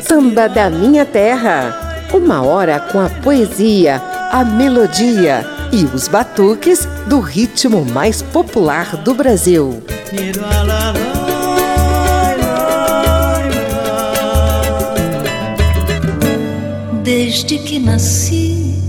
Samba 0.00 0.48
da 0.48 0.70
Minha 0.70 1.04
Terra. 1.04 2.08
Uma 2.14 2.42
hora 2.42 2.80
com 2.80 2.98
a 2.98 3.10
poesia, 3.10 4.00
a 4.32 4.42
melodia 4.42 5.44
e 5.70 5.84
os 5.84 6.08
batuques 6.08 6.88
do 7.08 7.20
ritmo 7.20 7.84
mais 7.84 8.22
popular 8.22 8.96
do 8.96 9.14
Brasil. 9.14 9.82
Desde 17.04 17.58
que 17.58 17.78
nasci, 17.78 18.80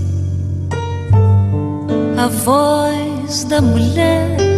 a 2.16 2.28
voz 2.28 3.44
da 3.44 3.60
mulher 3.60 4.49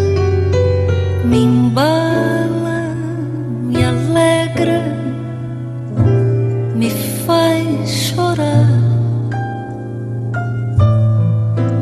me 1.33 1.45
embala, 1.45 2.95
me 3.63 3.83
alegra, 3.83 4.83
me 6.77 6.91
faz 7.25 7.91
chorar, 7.91 8.69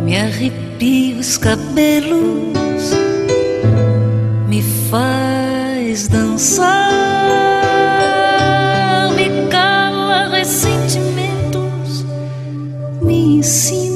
me 0.05 0.17
arrepia 0.17 1.19
os 1.19 1.37
cabelos, 1.37 2.93
me 4.49 4.63
faz 4.89 6.07
dançar, 6.07 6.69
me 9.17 9.49
cala 9.49 10.29
ressentimentos, 10.29 12.07
me 13.03 13.39
ensina 13.39 13.90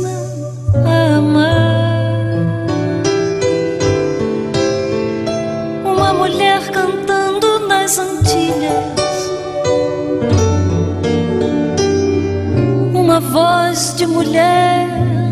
uma 13.14 13.20
voz 13.20 13.94
de 13.96 14.06
mulher 14.08 14.88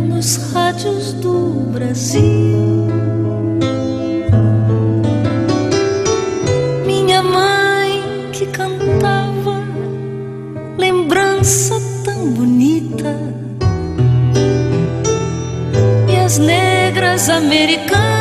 nos 0.09 0.53
rádios 0.53 1.13
do 1.15 1.69
Brasil. 1.73 2.87
Minha 6.87 7.23
mãe 7.25 8.31
que 8.33 8.47
cantava, 8.47 9.63
lembrança 10.79 11.75
tão 12.05 12.29
bonita. 12.35 13.17
E 16.09 16.17
as 16.25 16.39
negras 16.39 17.29
americanas 17.29 18.12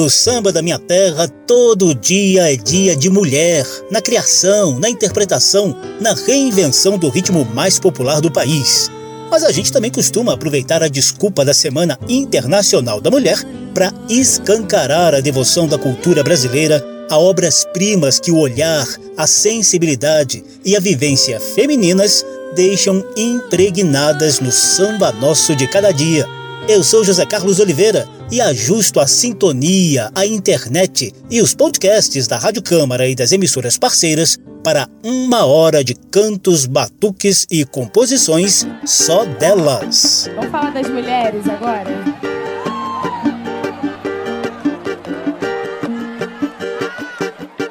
no 0.00 0.08
Samba 0.08 0.50
da 0.50 0.62
Minha 0.62 0.78
Terra, 0.78 1.28
todo 1.28 1.94
dia 1.94 2.50
é 2.50 2.56
dia 2.56 2.96
de 2.96 3.10
mulher, 3.10 3.66
na 3.90 4.00
criação, 4.00 4.78
na 4.78 4.88
interpretação, 4.88 5.76
na 6.00 6.14
reinvenção 6.14 6.96
do 6.96 7.10
ritmo 7.10 7.44
mais 7.52 7.78
popular 7.78 8.18
do 8.18 8.32
país. 8.32 8.90
Mas 9.30 9.44
a 9.44 9.52
gente 9.52 9.70
também 9.70 9.90
costuma 9.90 10.32
aproveitar 10.32 10.82
a 10.82 10.88
desculpa 10.88 11.44
da 11.44 11.52
Semana 11.52 11.98
Internacional 12.08 12.98
da 12.98 13.10
Mulher 13.10 13.44
para 13.74 13.92
escancarar 14.08 15.14
a 15.14 15.20
devoção 15.20 15.68
da 15.68 15.76
cultura 15.76 16.24
brasileira 16.24 16.82
a 17.10 17.18
obras-primas 17.18 18.18
que 18.18 18.32
o 18.32 18.38
olhar, 18.38 18.86
a 19.18 19.26
sensibilidade 19.26 20.42
e 20.64 20.74
a 20.74 20.80
vivência 20.80 21.38
femininas 21.38 22.24
deixam 22.56 23.04
impregnadas 23.18 24.40
no 24.40 24.50
samba 24.50 25.12
nosso 25.12 25.54
de 25.54 25.66
cada 25.66 25.92
dia. 25.92 26.26
Eu 26.66 26.82
sou 26.82 27.04
José 27.04 27.26
Carlos 27.26 27.60
Oliveira 27.60 28.08
e 28.30 28.40
ajusto 28.40 29.00
a 29.00 29.06
sintonia, 29.06 30.10
a 30.14 30.24
internet 30.24 31.12
e 31.30 31.40
os 31.42 31.54
podcasts 31.54 32.26
da 32.26 32.38
Rádio 32.38 32.62
Câmara 32.62 33.08
e 33.08 33.14
das 33.14 33.32
emissoras 33.32 33.76
parceiras 33.76 34.38
para 34.62 34.88
uma 35.02 35.44
hora 35.44 35.82
de 35.82 35.94
cantos, 35.94 36.66
batuques 36.66 37.46
e 37.50 37.64
composições 37.64 38.66
só 38.84 39.24
delas. 39.24 40.30
Vamos 40.34 40.50
falar 40.50 40.70
das 40.70 40.88
mulheres 40.88 41.48
agora? 41.48 41.90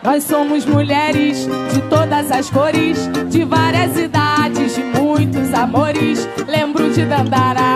Nós 0.03 0.23
somos 0.23 0.65
mulheres 0.65 1.45
de 1.71 1.81
todas 1.87 2.31
as 2.31 2.49
cores, 2.49 2.97
de 3.29 3.43
várias 3.43 3.95
idades, 3.95 4.73
de 4.73 4.81
muitos 4.81 5.53
amores. 5.53 6.27
Lembro 6.47 6.91
de 6.91 7.05
Dandara, 7.05 7.68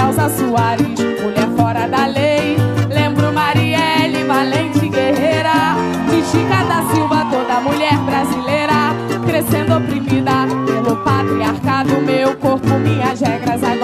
Elza 0.00 0.28
Soares, 0.30 0.98
mulher 1.22 1.48
fora 1.56 1.86
da 1.86 2.06
lei. 2.06 2.56
Lembro 2.88 3.32
Marielle, 3.32 4.24
valente 4.24 4.88
guerreira, 4.88 5.76
de 6.08 6.22
Chica 6.24 6.64
da 6.64 6.82
Silva, 6.92 7.26
toda 7.30 7.60
mulher 7.60 7.98
brasileira, 7.98 8.94
crescendo 9.26 9.76
oprimida 9.76 10.46
pelo 10.66 10.96
patriarcado. 10.96 12.00
Meu 12.00 12.34
corpo, 12.36 12.78
minhas 12.78 13.20
regras, 13.20 13.62
agora 13.62 13.79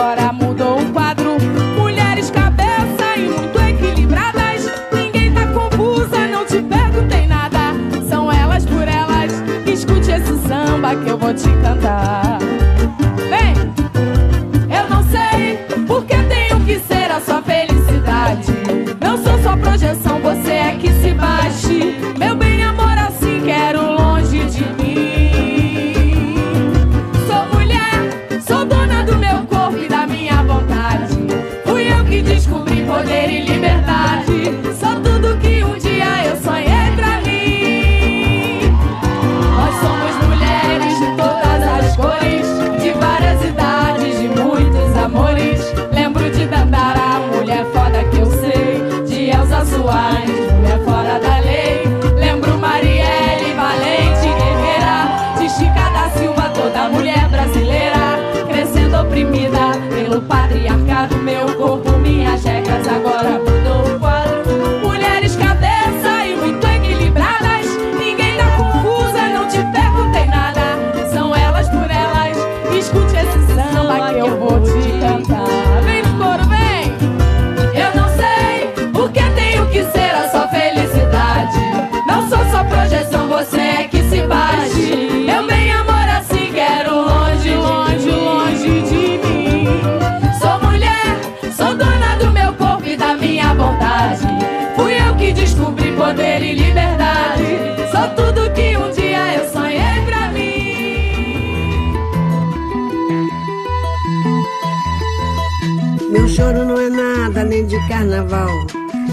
de 107.76 107.88
carnaval. 107.88 108.50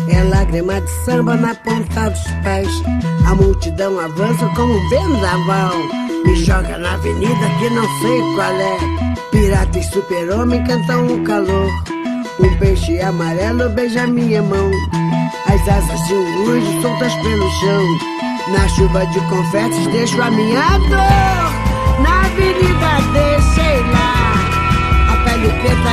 É 0.10 0.24
lágrima 0.24 0.80
de 0.80 0.90
samba 1.06 1.36
na 1.36 1.54
ponta 1.56 2.10
dos 2.10 2.24
pés. 2.44 2.68
A 3.28 3.36
multidão 3.36 4.00
avança 4.00 4.48
como 4.56 4.90
vendaval. 4.90 5.74
Me 6.26 6.36
joga 6.36 6.78
na 6.78 6.94
avenida 6.94 7.50
que 7.60 7.70
não 7.70 7.86
sei 8.00 8.22
qual 8.36 8.54
é. 8.54 8.78
Pirata 9.32 9.80
e 9.80 9.84
super-homem 9.84 10.64
cantam 10.64 11.08
o 11.08 11.24
calor. 11.24 11.70
Um 12.40 12.58
peixe 12.58 13.00
amarelo 13.02 13.70
beija 13.70 14.08
minha 14.08 14.42
mão. 14.42 14.72
As 15.48 15.68
asas 15.68 16.08
de 16.08 16.14
um 16.14 16.44
urso 16.46 16.82
soltas 16.82 17.14
pelo 17.16 17.50
chão. 17.60 17.84
Na 18.50 18.68
chuva 18.70 19.06
de 19.08 19.20
confetes 19.22 19.88
deixo 19.88 20.22
a 20.22 20.32
minha 20.32 20.78
dor. 20.78 22.02
Na 22.02 22.26
avenida 22.26 22.94
deixei 23.14 23.82
lá 23.92 24.34
a 25.12 25.16
pele 25.24 25.50
preta 25.62 25.93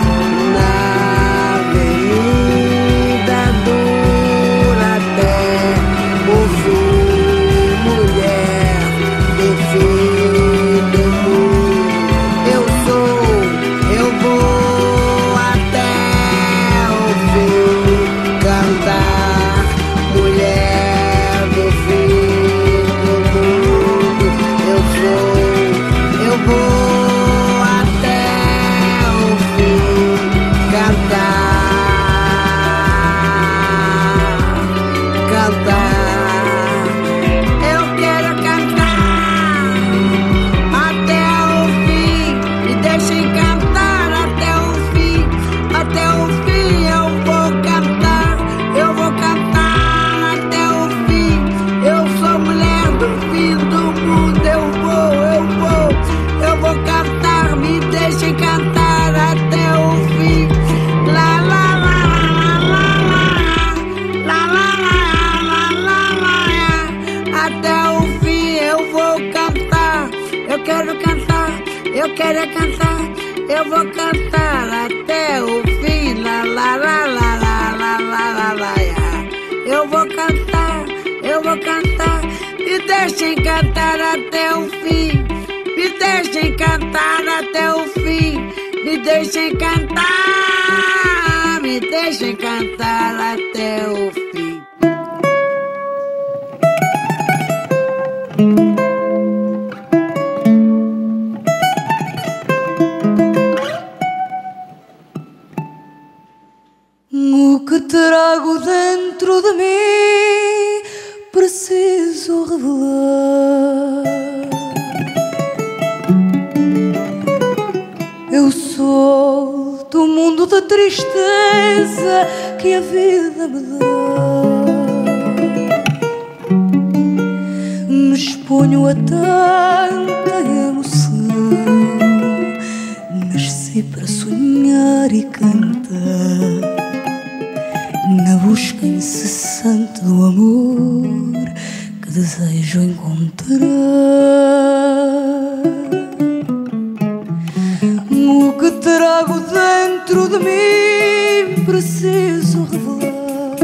preciso 151.65 152.63
revelar. 152.63 153.55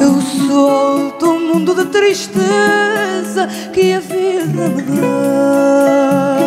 Eu 0.00 0.20
solto 0.46 1.26
o 1.26 1.34
um 1.34 1.54
mundo 1.54 1.74
de 1.74 1.86
tristeza 1.86 3.48
que 3.72 3.92
a 3.92 4.00
vida 4.00 4.68
me 4.68 4.82
dá. 4.82 6.38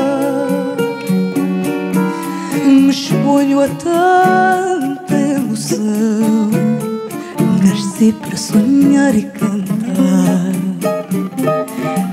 Me 2.65 2.89
exponho 2.89 3.61
a 3.61 3.67
tanta 3.67 5.15
emoção, 5.15 6.49
nasci 7.63 8.13
para 8.13 8.37
sonhar 8.37 9.15
e 9.15 9.23
cantar. 9.23 10.51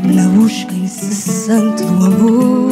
Na 0.04 0.28
busca 0.28 0.74
incessante 0.74 1.82
do 1.84 2.06
amor. 2.06 2.67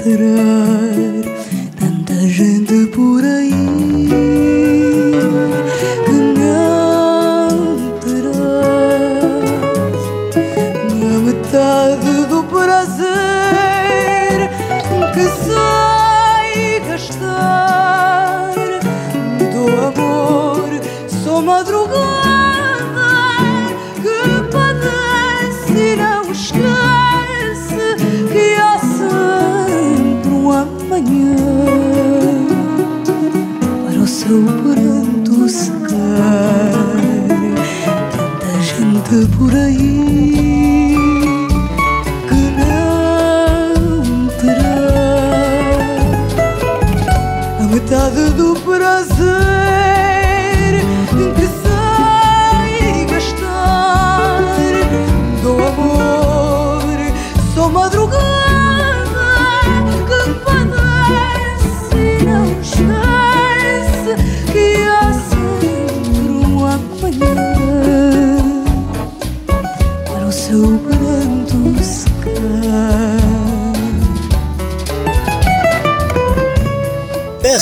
atrás. 0.00 0.89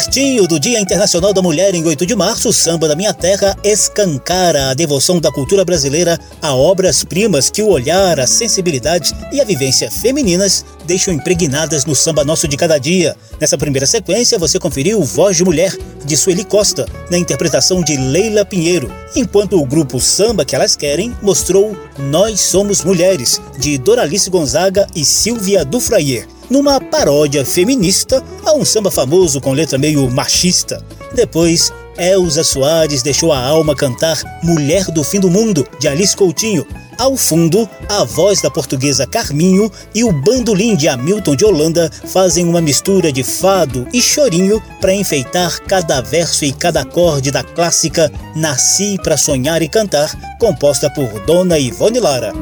Pertinho 0.09 0.49
do 0.49 0.59
Dia 0.59 0.81
Internacional 0.81 1.35
da 1.35 1.43
Mulher, 1.43 1.75
em 1.75 1.85
8 1.85 2.07
de 2.07 2.17
março, 2.17 2.49
o 2.49 2.53
samba 2.53 2.89
da 2.89 2.97
minha 2.97 3.13
terra 3.13 3.55
escancara 3.63 4.71
a 4.71 4.75
devoção 4.75 5.21
da 5.21 5.31
cultura 5.31 5.67
brasileira 5.67 6.19
a 6.41 6.55
obras-primas 6.55 7.51
que 7.51 7.63
o 7.63 7.69
olhar, 7.69 8.19
a 8.19 8.27
sensibilidade 8.27 9.15
e 9.31 9.39
a 9.39 9.45
vivência 9.45 9.91
femininas 9.91 10.65
deixam 10.87 11.13
impregnadas 11.13 11.85
no 11.85 11.95
samba 11.95 12.25
nosso 12.25 12.49
de 12.49 12.57
cada 12.57 12.79
dia. 12.79 13.15
Nessa 13.39 13.59
primeira 13.59 13.87
sequência, 13.87 14.39
você 14.39 14.59
conferiu 14.59 15.05
Voz 15.05 15.37
de 15.37 15.45
Mulher, 15.45 15.77
de 16.07 16.17
Sueli 16.17 16.43
Costa, 16.43 16.87
na 17.11 17.19
interpretação 17.19 17.83
de 17.83 17.99
Leila 17.99 18.47
Pinheiro, 18.47 18.91
enquanto 19.15 19.61
o 19.61 19.67
grupo 19.67 20.01
Samba 20.01 20.43
que 20.43 20.57
Elas 20.57 20.75
Querem 20.75 21.15
mostrou 21.21 21.77
Nós 21.99 22.41
Somos 22.41 22.83
Mulheres, 22.83 23.43
de 23.59 23.77
Doralice 23.77 24.31
Gonzaga 24.31 24.87
e 24.95 25.05
Silvia 25.05 25.67
Dufrayer 25.67 26.38
numa 26.51 26.81
paródia 26.81 27.45
feminista 27.45 28.23
a 28.45 28.53
um 28.53 28.65
samba 28.65 28.91
famoso 28.91 29.41
com 29.41 29.53
letra 29.53 29.79
meio 29.79 30.09
machista. 30.11 30.83
Depois, 31.15 31.73
Elza 31.99 32.45
Soares 32.45 33.03
deixou 33.03 33.33
a 33.33 33.41
alma 33.41 33.75
cantar 33.75 34.23
Mulher 34.43 34.85
do 34.87 35.03
Fim 35.03 35.19
do 35.19 35.29
Mundo, 35.29 35.67
de 35.81 35.89
Alice 35.89 36.17
Coutinho. 36.17 36.65
Ao 36.97 37.17
fundo, 37.17 37.69
a 37.89 38.03
voz 38.03 38.41
da 38.41 38.51
portuguesa 38.51 39.07
Carminho 39.07 39.71
e 39.95 40.03
o 40.03 40.13
bandolim 40.13 40.75
de 40.75 40.89
Hamilton 40.89 41.37
de 41.37 41.45
Holanda 41.45 41.91
fazem 42.07 42.45
uma 42.45 42.61
mistura 42.61 43.13
de 43.13 43.23
fado 43.23 43.87
e 43.93 44.03
chorinho 44.03 44.61
para 44.81 44.95
enfeitar 44.95 45.61
cada 45.61 46.01
verso 46.01 46.45
e 46.45 46.53
cada 46.53 46.81
acorde 46.81 47.31
da 47.31 47.45
clássica 47.45 48.11
Nasci 48.35 48.99
para 49.03 49.17
Sonhar 49.17 49.63
e 49.63 49.69
Cantar, 49.69 50.13
composta 50.41 50.91
por 50.91 51.09
Dona 51.25 51.59
Ivone 51.59 52.01
Lara. 52.01 52.33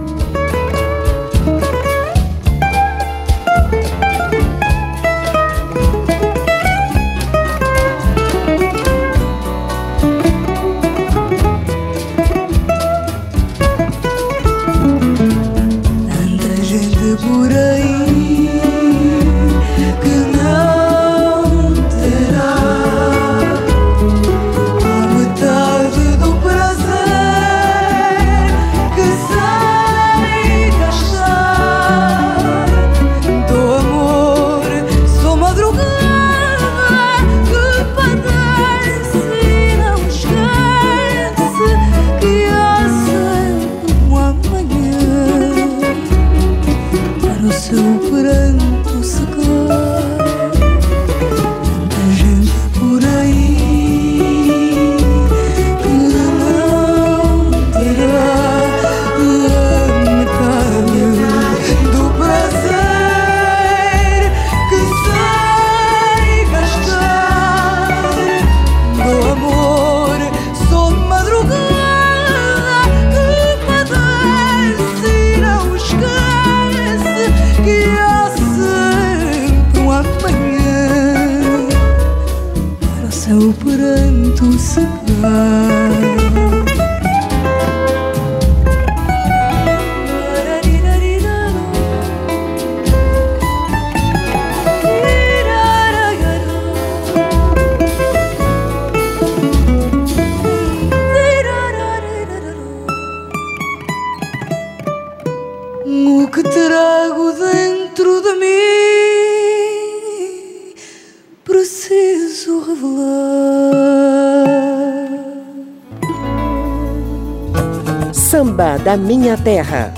Minha 119.06 119.36
terra. 119.36 119.94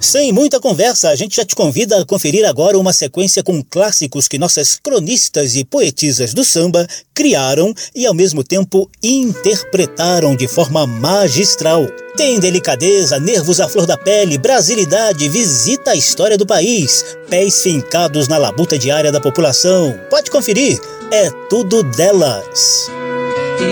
Sem 0.00 0.32
muita 0.32 0.60
conversa, 0.60 1.10
a 1.10 1.16
gente 1.16 1.36
já 1.36 1.44
te 1.44 1.54
convida 1.54 2.00
a 2.00 2.04
conferir 2.06 2.46
agora 2.46 2.78
uma 2.78 2.92
sequência 2.92 3.42
com 3.42 3.62
clássicos 3.62 4.28
que 4.28 4.38
nossas 4.38 4.76
cronistas 4.76 5.54
e 5.56 5.64
poetisas 5.64 6.32
do 6.32 6.44
samba 6.44 6.86
criaram 7.12 7.74
e 7.94 8.06
ao 8.06 8.14
mesmo 8.14 8.42
tempo 8.42 8.88
interpretaram 9.02 10.34
de 10.36 10.48
forma 10.48 10.86
magistral. 10.86 11.86
Tem 12.16 12.38
delicadeza, 12.38 13.18
nervos 13.18 13.60
à 13.60 13.68
flor 13.68 13.86
da 13.86 13.96
pele, 13.96 14.38
brasilidade, 14.38 15.28
visita 15.28 15.90
a 15.90 15.96
história 15.96 16.38
do 16.38 16.46
país, 16.46 17.04
pés 17.28 17.62
fincados 17.62 18.28
na 18.28 18.38
labuta 18.38 18.78
diária 18.78 19.12
da 19.12 19.20
população. 19.20 19.98
Pode 20.08 20.30
conferir, 20.30 20.78
é 21.10 21.28
tudo 21.50 21.82
delas. 21.82 22.88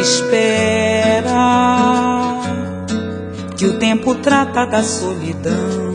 Espera 0.01 1.82
que 3.63 3.69
o 3.69 3.79
tempo 3.79 4.17
trata 4.17 4.67
da 4.67 4.83
solidão. 4.83 5.95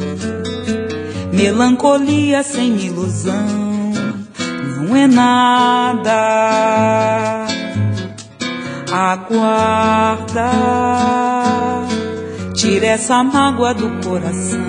Melancolia 1.34 2.42
sem 2.42 2.78
ilusão 2.78 3.92
não 4.78 4.96
é 4.96 5.06
nada. 5.06 6.16
Aguarda, 8.90 10.50
tira 12.56 12.86
essa 12.86 13.22
mágoa 13.22 13.74
do 13.74 13.90
coração. 14.02 14.66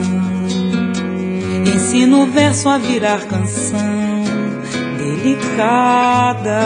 Ensina 1.72 2.16
o 2.16 2.26
verso 2.26 2.68
a 2.68 2.78
virar 2.78 3.20
canção 3.28 3.78
delicada. 4.98 6.58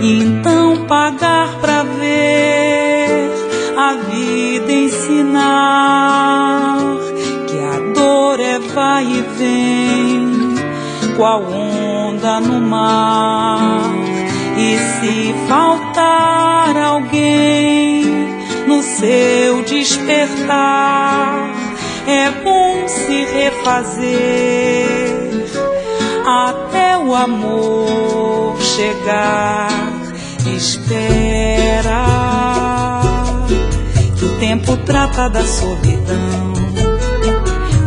Então 0.00 0.84
pagar 0.86 1.60
pra 1.60 1.84
ver 1.84 2.66
a 3.76 3.92
ensinar 5.46 6.78
que 7.46 7.58
a 7.58 7.78
dor 7.94 8.40
é 8.40 8.58
vai 8.58 9.04
e 9.04 9.22
vem, 9.38 10.54
qual 11.16 11.42
onda 11.42 12.40
no 12.40 12.60
mar. 12.60 13.80
E 14.56 14.78
se 14.78 15.34
faltar 15.48 16.76
alguém 16.76 18.04
no 18.66 18.82
seu 18.82 19.62
despertar, 19.62 21.50
é 22.06 22.30
bom 22.42 22.88
se 22.88 23.24
refazer 23.24 25.06
até 26.26 26.98
o 26.98 27.14
amor 27.14 28.56
chegar. 28.60 29.70
Espera 30.56 32.55
o 34.26 34.38
tempo 34.40 34.76
trata 34.78 35.28
da 35.28 35.42
solidão, 35.44 36.52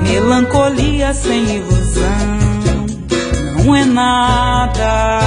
melancolia 0.01 1.13
sem 1.13 1.57
ilusão, 1.57 2.03
não 3.57 3.75
é 3.75 3.85
nada. 3.85 5.19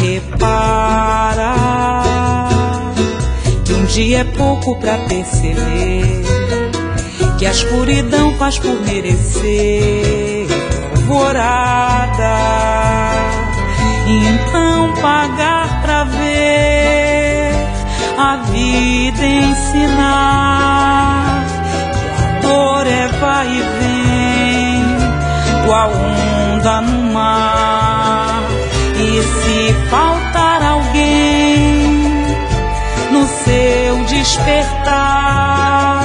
Repara 0.00 1.54
que 3.64 3.72
um 3.72 3.84
dia 3.84 4.20
é 4.20 4.24
pouco 4.24 4.78
pra 4.78 4.96
perceber 4.98 6.24
que 7.36 7.46
a 7.46 7.50
escuridão 7.50 8.36
faz 8.36 8.58
por 8.58 8.80
merecer 8.82 10.46
alvorada. 10.96 12.38
Então 14.06 14.94
pagar 15.02 15.82
pra 15.82 16.04
ver 16.04 16.97
a 18.18 18.36
vida 18.50 19.24
ensinar 19.24 19.86
que 21.92 22.08
a 22.24 22.40
dor 22.40 22.84
é 22.84 23.06
vai 23.20 23.46
e 23.46 23.62
vem, 23.78 24.84
qual 25.64 25.92
afunda 25.92 26.80
no 26.80 27.12
mar. 27.12 28.42
E 28.96 29.22
se 29.22 29.72
faltar 29.88 30.60
alguém 30.62 31.94
no 33.12 33.24
seu 33.26 34.04
despertar, 34.06 36.02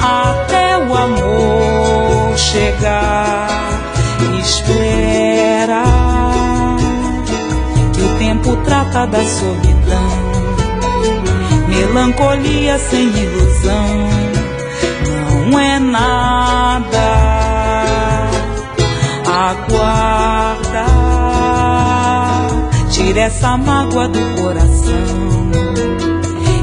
até 0.00 0.78
o 0.78 0.96
amor 0.96 2.38
chegar. 2.38 3.48
Espera 4.40 6.01
trata 8.56 9.06
da 9.06 9.24
solidão 9.24 10.22
melancolia 11.68 12.78
sem 12.78 13.08
ilusão 13.08 14.22
não 15.52 15.58
é 15.58 15.78
nada. 15.78 16.88
Aguarda, 19.26 20.86
tira 22.90 23.20
essa 23.22 23.56
mágoa 23.56 24.08
do 24.08 24.18
coração 24.40 25.50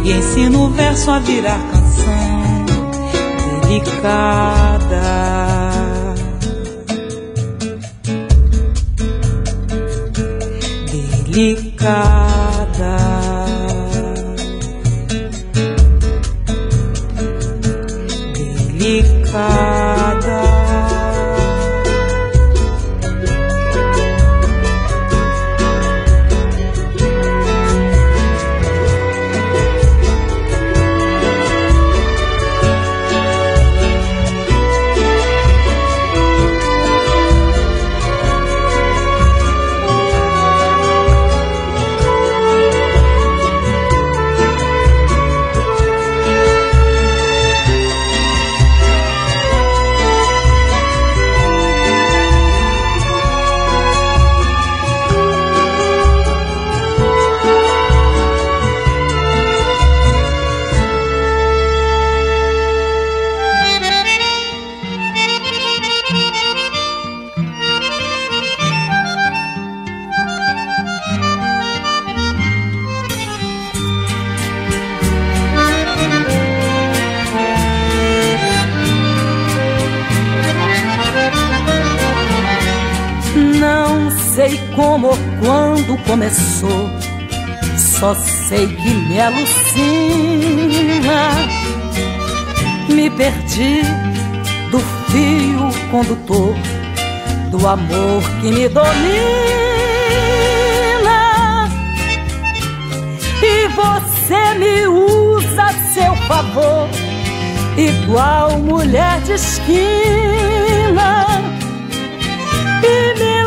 e 0.04 0.12
ensina 0.12 0.58
o 0.58 0.70
verso 0.70 1.12
a 1.12 1.20
virar 1.20 1.60
canção 1.72 2.66
delicada. 3.68 5.00
Delicada. 11.28 11.69
God. 11.80 12.29
Começou. 86.10 86.90
Só 87.78 88.16
sei 88.16 88.66
que 88.68 88.90
me 88.90 89.22
alucina. 89.22 89.48
Me 92.90 93.10
perdi 93.12 93.84
do 94.72 94.80
fio 95.12 95.70
condutor 95.92 96.56
do 97.52 97.68
amor 97.68 98.24
que 98.42 98.52
me 98.52 98.68
domina. 98.68 98.90
E 103.44 103.68
você 103.68 104.56
me 104.56 104.88
usa 104.88 105.64
a 105.64 105.74
seu 105.94 106.16
favor, 106.28 106.90
igual 107.78 108.58
mulher 108.58 109.22
de 109.22 109.34
esquina. 109.34 109.84
E 112.84 113.20
me 113.20 113.39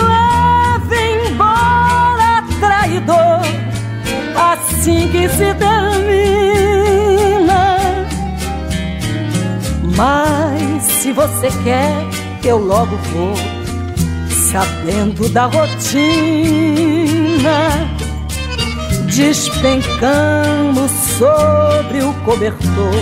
traidor 2.93 3.41
assim 4.37 5.09
que 5.09 5.29
se 5.29 5.55
termina. 5.55 5.87
Mas 9.97 10.83
se 10.83 11.13
você 11.13 11.49
quer, 11.65 11.93
eu 12.45 12.59
logo 12.59 12.97
vou, 12.97 13.35
sabendo 14.51 15.29
da 15.31 15.47
rotina, 15.47 15.71
despencando 19.15 20.89
sobre 21.19 22.03
o 22.03 22.13
cobertor, 22.25 22.95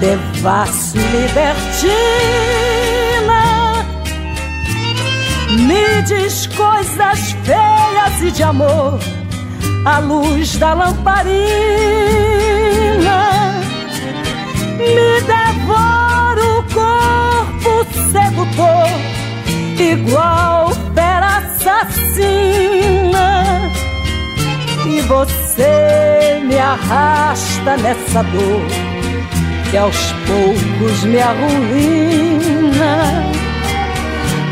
devasso 0.00 0.96
libertina. 0.98 2.85
Me 5.48 6.02
diz 6.02 6.48
coisas 6.48 7.36
feias 7.44 8.22
e 8.22 8.32
de 8.32 8.42
amor, 8.42 8.98
à 9.84 10.00
luz 10.00 10.56
da 10.56 10.74
lamparina. 10.74 11.30
Me 14.76 15.20
devora 15.20 16.44
o 16.58 16.64
corpo 16.64 17.86
sedutor, 18.10 18.88
igual 19.78 20.72
fera 20.92 21.36
assassina. 21.36 23.26
E 24.84 25.00
você 25.02 26.40
me 26.44 26.58
arrasta 26.58 27.76
nessa 27.76 28.24
dor, 28.24 28.66
que 29.70 29.76
aos 29.76 30.12
poucos 30.26 31.04
me 31.04 31.20
arruína 31.20 32.16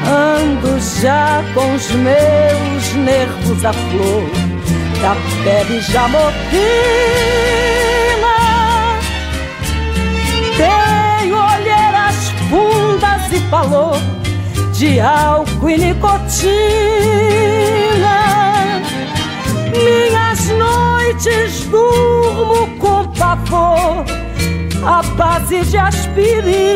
Ando 0.07 0.79
já 1.01 1.43
com 1.55 1.75
os 1.75 1.91
meus 1.93 2.93
nervos 2.95 3.65
à 3.65 3.73
flor 3.73 4.29
Da 5.01 5.17
já 5.81 6.07
movina 6.09 6.35
Tenho 10.59 11.37
olheiras 11.37 12.29
fundas 12.51 13.33
e 13.33 13.41
falou 13.49 13.97
De 14.75 15.01
álcool 15.01 15.71
e 15.71 15.79
nicotina. 15.79 16.55
Minhas 19.73 20.49
noites 20.49 21.65
durmo 21.65 22.67
com 22.79 23.07
pavor 23.19 24.05
A 24.87 25.03
base 25.17 25.63
de 25.63 25.79
aspirina 25.79 26.75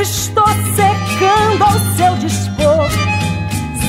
estou 0.00 0.46
secando 0.76 1.62
ao 1.62 1.78
seu 1.96 2.14
dispor. 2.16 2.88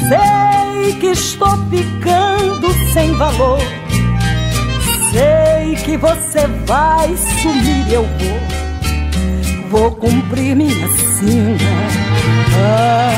Sei 0.08 0.94
que 0.96 1.08
estou 1.08 1.58
ficando 1.70 2.74
sem 2.94 3.14
valor. 3.14 3.60
Sei 5.12 5.76
que 5.84 5.98
você 5.98 6.48
vai 6.66 7.16
sumir, 7.18 7.94
eu 7.94 8.04
vou. 8.04 8.40
Vou 9.70 9.92
cumprir 9.92 10.56
minha 10.56 10.88
sina. 10.88 11.60
Ah, 12.58 13.10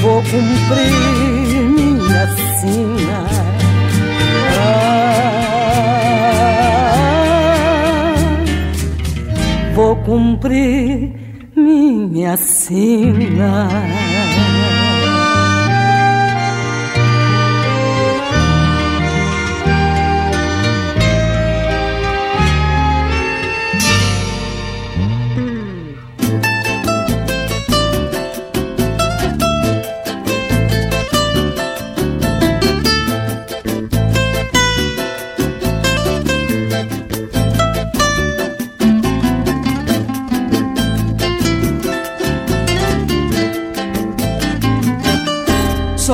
vou 0.00 0.22
cumprir 0.22 0.92
minha 1.74 2.26
sina. 2.60 3.17
Vou 9.78 9.94
cumprir 9.94 11.14
minha 11.54 12.36
sina. 12.36 13.68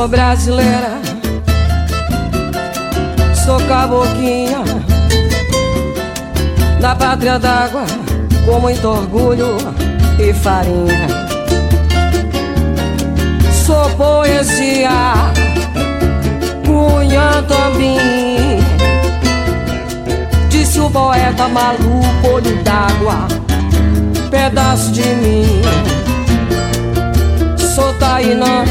Sou 0.05 0.11
brasileira, 0.11 1.01
sou 3.43 3.59
caboquinha 3.67 4.63
da 6.79 6.95
pátria 6.95 7.39
d'água, 7.39 7.87
com 8.45 8.61
muito 8.61 8.87
orgulho 8.87 9.57
e 10.19 10.35
farinha. 10.35 11.09
Sou 13.65 13.89
poesia, 13.97 14.91
cunha 16.67 17.43
também. 17.49 18.59
Disse 20.51 20.81
o 20.81 20.91
poeta 20.91 21.49
maluco, 21.49 22.29
olho 22.31 22.63
d'água, 22.63 23.27
pedaço 24.31 24.93
de 24.93 25.01
mim. 25.15 25.63
Sou 27.57 27.95
Tainã 27.95 28.67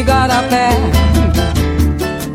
igarapé 0.00 0.70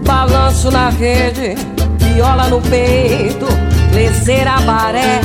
Balanço 0.05 0.69
na 0.71 0.89
rede, 0.89 1.55
viola 1.97 2.47
no 2.47 2.61
peito 2.61 3.47
Leceira 3.93 4.59
baré. 4.61 5.21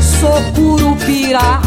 Sou 0.00 0.40
curupira 0.54 1.60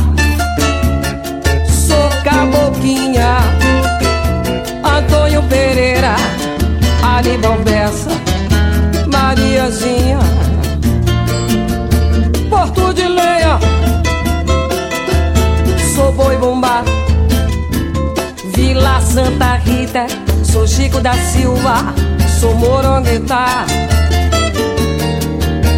Santa 19.23 19.55
Rita, 19.55 20.05
sou 20.43 20.67
Chico 20.67 20.99
da 20.99 21.13
Silva, 21.13 21.93
sou 22.41 22.53
morongueta. 22.55 23.65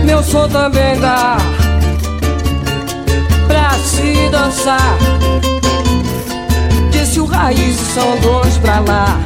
Meu 0.03 0.23
som 0.23 0.49
também 0.49 0.99
dá 0.99 1.37
pra 3.47 3.69
se 3.77 4.29
dançar. 4.31 4.97
Disse 6.89 7.19
o 7.19 7.25
raiz, 7.25 7.75
são 7.93 8.19
dois 8.19 8.57
pra 8.57 8.79
lá, 8.79 9.19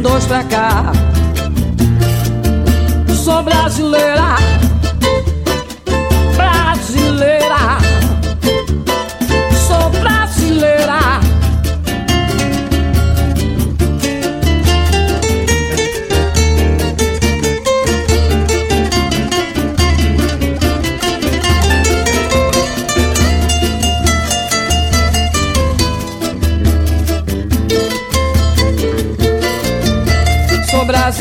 dois 0.00 0.24
pra 0.24 0.44
cá. 0.44 0.92
Sou 3.16 3.42
brasileira, 3.42 4.36
brasileira, 6.36 7.78
sou 9.66 9.90
brasileira. 10.00 11.23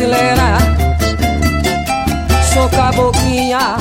Brasileira, 0.04 0.58
sou 2.54 2.70
caboquinha 2.70 3.78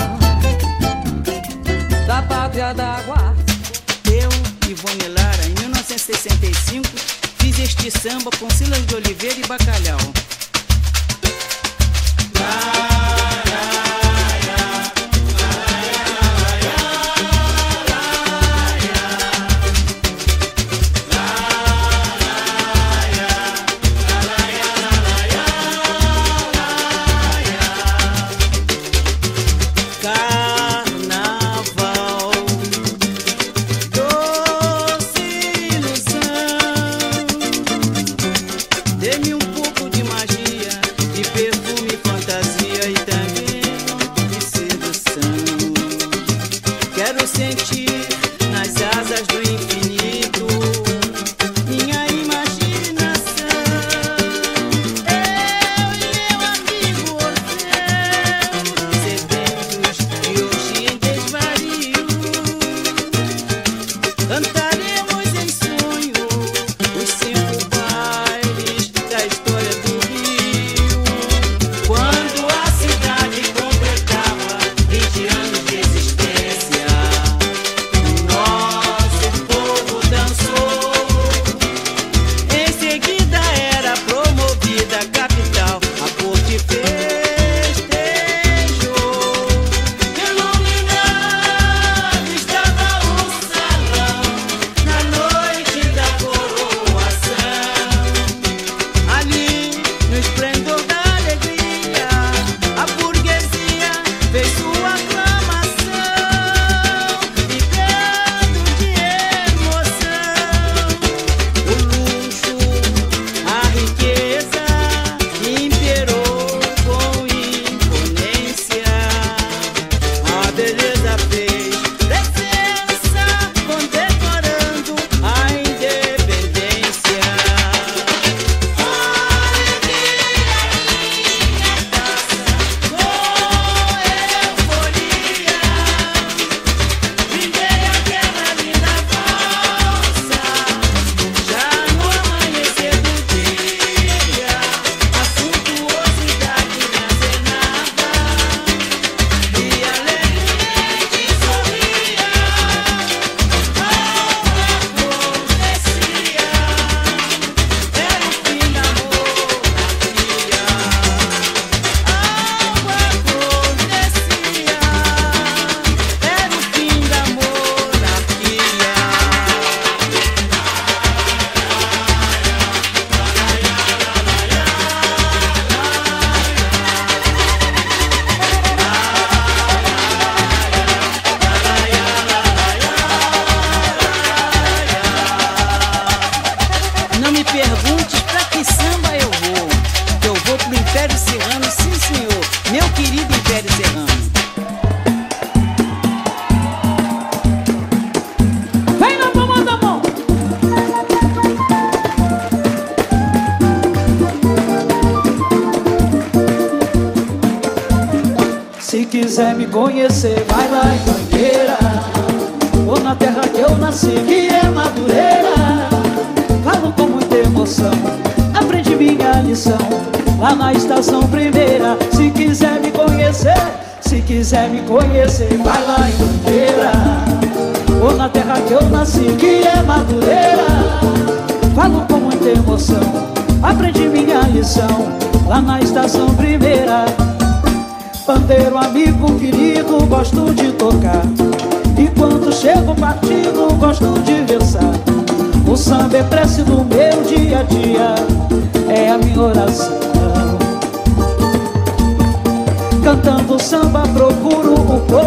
da 2.07 2.23
pátria 2.23 2.73
d'água. 2.73 3.35
Eu, 4.07 4.31
Ivone 4.71 5.09
Lara, 5.09 5.45
em 5.47 5.55
1965, 5.61 6.87
fiz 7.39 7.59
este 7.59 7.91
samba 7.91 8.31
com 8.39 8.49
Silas 8.51 8.87
de 8.87 8.95
Oliveira 8.95 9.41
e 9.41 9.47
Bacalhau. 9.47 9.99
Carnaval, 12.35 12.92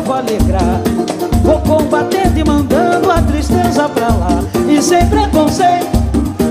povo 0.06 0.14
alegrar. 0.14 0.82
Vou 1.44 1.60
combatendo 1.62 2.40
e 2.40 2.44
mandando 2.44 3.12
a 3.12 3.22
tristeza 3.22 3.90
pra 3.90 4.08
lá. 4.08 4.44
E 4.70 4.82
sem 4.82 5.06
preconceito, 5.08 5.92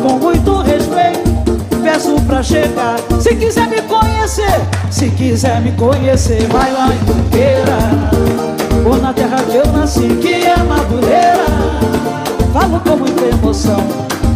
com 0.03 0.19
muito 0.19 0.59
respeito 0.59 1.35
Peço 1.83 2.21
pra 2.27 2.43
chegar. 2.43 2.99
Se 3.21 3.35
quiser 3.35 3.69
me 3.69 3.81
conhecer 3.83 4.61
Se 4.91 5.11
quiser 5.11 5.61
me 5.61 5.73
conhecer 5.73 6.47
Vai 6.49 6.73
lá 6.73 6.89
em 6.89 6.99
Mangueira. 7.05 8.89
Ou 8.89 8.97
na 9.01 9.13
terra 9.13 9.43
que 9.43 9.57
eu 9.57 9.67
nasci 9.73 10.09
Que 10.21 10.47
é 10.47 10.57
Madureira. 10.57 11.45
Falo 12.53 12.81
com 12.81 12.97
muita 12.97 13.25
emoção 13.25 13.85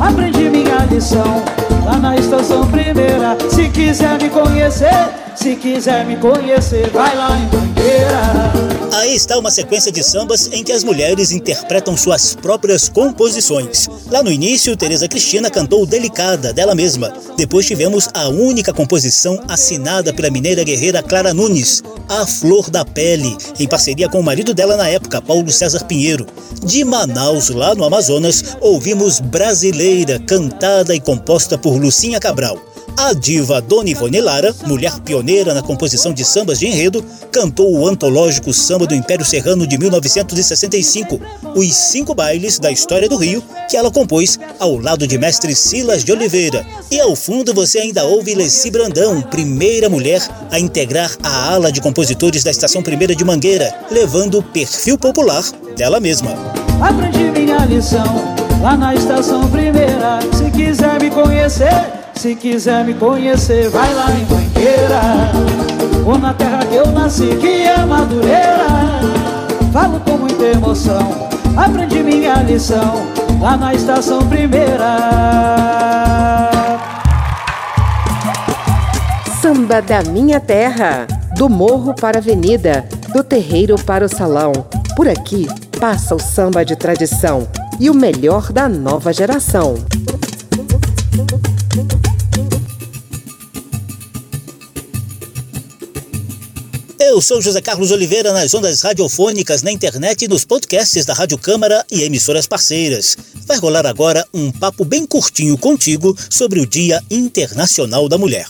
Aprendi 0.01 0.51
minha 0.51 0.87
lição. 0.91 1.43
Lá 1.85 1.97
na 1.99 2.17
estação 2.17 2.67
primeira 2.67 3.37
Se 3.49 3.69
quiser 3.69 4.21
me 4.21 4.29
conhecer 4.29 5.18
Se 5.41 5.55
quiser 5.55 6.05
me 6.05 6.17
conhecer 6.17 6.91
Vai 6.91 7.17
lá 7.17 7.31
em 7.39 7.45
Mangueira 7.45 8.79
Aí 8.93 9.15
está 9.15 9.39
uma 9.39 9.51
sequência 9.51 9.93
de 9.93 10.03
sambas 10.03 10.49
em 10.53 10.65
que 10.65 10.73
as 10.73 10.83
mulheres 10.83 11.31
interpretam 11.31 11.97
suas 11.97 12.35
próprias 12.35 12.89
composições. 12.89 13.87
Lá 14.11 14.23
no 14.23 14.33
início, 14.33 14.77
Tereza 14.77 15.07
Cristina 15.07 15.49
cantou 15.51 15.87
Delicada, 15.87 16.53
dela 16.53 16.75
mesma. 16.75 17.13
Depois 17.37 17.67
tivemos 17.67 18.09
a 18.13 18.29
única 18.29 18.73
composição 18.73 19.41
assinada 19.47 20.13
pela 20.13 20.31
mineira 20.31 20.65
guerreira 20.65 21.03
Clara 21.03 21.33
Nunes, 21.33 21.83
A 22.09 22.27
Flor 22.27 22.71
da 22.71 22.85
Pele, 22.85 23.37
em 23.61 23.69
parceria 23.69 24.09
com 24.09 24.19
o 24.19 24.25
marido 24.25 24.53
dela 24.53 24.77
na 24.77 24.89
época, 24.89 25.23
Paulo 25.23 25.53
César 25.53 25.85
Pinheiro. 25.85 26.27
De 26.65 26.85
Manaus, 26.85 27.51
lá 27.51 27.77
no 27.77 27.85
Amazonas, 27.85 28.57
ouvimos 28.61 29.21
Brasileira, 29.21 30.19
cantada 30.19 30.95
e 30.95 31.01
composta 31.01 31.57
por 31.57 31.77
Lucinha 31.81 32.19
Cabral. 32.19 32.68
A 32.97 33.13
diva 33.13 33.61
Dona 33.61 33.91
Ivone 33.91 34.21
Lara, 34.21 34.55
mulher 34.67 34.99
pioneira 35.01 35.55
na 35.55 35.63
composição 35.63 36.13
de 36.13 36.25
sambas 36.25 36.59
de 36.59 36.67
enredo, 36.67 37.05
cantou 37.31 37.73
o 37.73 37.87
antológico 37.87 38.53
Samba 38.53 38.87
do 38.87 38.95
Império 38.95 39.25
Serrano 39.25 39.67
de 39.67 39.79
1965, 39.79 41.21
Os 41.55 41.75
Cinco 41.75 42.15
Bailes 42.15 42.59
da 42.59 42.71
História 42.71 43.09
do 43.09 43.17
Rio, 43.17 43.43
que 43.69 43.77
ela 43.77 43.91
compôs 43.91 44.39
ao 44.59 44.77
lado 44.77 45.07
de 45.07 45.19
mestre 45.19 45.55
Silas 45.55 46.05
de 46.05 46.13
Oliveira. 46.13 46.67
E 46.91 47.01
ao 47.01 47.15
fundo 47.15 47.55
você 47.55 47.79
ainda 47.79 48.05
ouve 48.05 48.35
Leci 48.35 48.71
Brandão, 48.71 49.23
primeira 49.23 49.89
mulher 49.89 50.23
a 50.51 50.59
integrar 50.59 51.15
a 51.23 51.53
ala 51.53 51.71
de 51.71 51.81
compositores 51.81 52.43
da 52.43 52.51
Estação 52.51 52.83
Primeira 52.83 53.15
de 53.15 53.25
Mangueira, 53.25 53.73
levando 53.91 54.39
o 54.39 54.43
perfil 54.43 54.99
popular 54.99 55.45
dela 55.77 56.01
mesma. 56.01 56.31
Aprendi 56.81 57.31
minha 57.31 57.65
lição 57.65 58.37
lá 58.61 58.77
na 58.77 58.95
Estação 58.95 59.49
Primeira 59.51 60.21
Se 60.33 60.51
quiser 60.51 61.01
me 61.01 61.11
conhecer 61.11 61.98
se 62.19 62.35
quiser 62.35 62.85
me 62.85 62.95
conhecer, 62.95 63.71
vai 63.71 63.95
lá 63.95 64.11
em 64.11 64.25
Mangueira 64.25 65.01
Ou 66.05 66.19
na 66.19 66.35
terra 66.35 66.67
que 66.67 66.75
eu 66.75 66.87
nasci, 66.89 67.29
que 67.37 67.63
é 67.63 67.87
Madureira. 67.87 68.67
Falo 69.73 70.01
com 70.01 70.19
muita 70.19 70.45
emoção, 70.47 71.29
aprendi 71.57 72.03
minha 72.03 72.35
lição 72.43 73.07
Lá 73.41 73.57
na 73.57 73.73
estação 73.73 74.27
primeira. 74.29 74.99
Samba 79.41 79.81
da 79.81 80.03
minha 80.03 80.41
terra 80.41 81.07
Do 81.37 81.49
morro 81.49 81.95
para 81.95 82.19
a 82.19 82.21
avenida 82.21 82.85
Do 83.15 83.23
terreiro 83.23 83.77
para 83.77 84.05
o 84.05 84.09
salão. 84.09 84.51
Por 84.97 85.09
aqui 85.09 85.47
passa 85.79 86.17
o 86.17 86.19
samba 86.19 86.65
de 86.65 86.75
tradição 86.75 87.47
E 87.79 87.89
o 87.89 87.95
melhor 87.95 88.53
da 88.53 88.69
nova 88.69 89.13
geração 89.13 89.77
Eu 97.19 97.23
sou 97.23 97.43
José 97.43 97.61
Carlos 97.61 97.91
Oliveira 97.91 98.33
nas 98.33 98.55
ondas 98.55 98.81
radiofônicas, 98.81 99.61
na 99.61 99.73
internet 99.73 100.25
e 100.25 100.29
nos 100.29 100.45
podcasts 100.45 101.05
da 101.05 101.13
Rádio 101.13 101.37
Câmara 101.37 101.85
e 101.91 102.05
emissoras 102.05 102.47
parceiras. 102.47 103.17
Vai 103.45 103.59
rolar 103.59 103.89
agora 103.89 104.25
um 104.33 104.53
papo 104.53 104.85
bem 104.85 105.05
curtinho 105.05 105.59
contigo 105.59 106.17
sobre 106.31 106.61
o 106.61 106.67
Dia 106.67 107.03
Internacional 107.11 108.09
da 108.09 108.17
Mulher. 108.17 108.47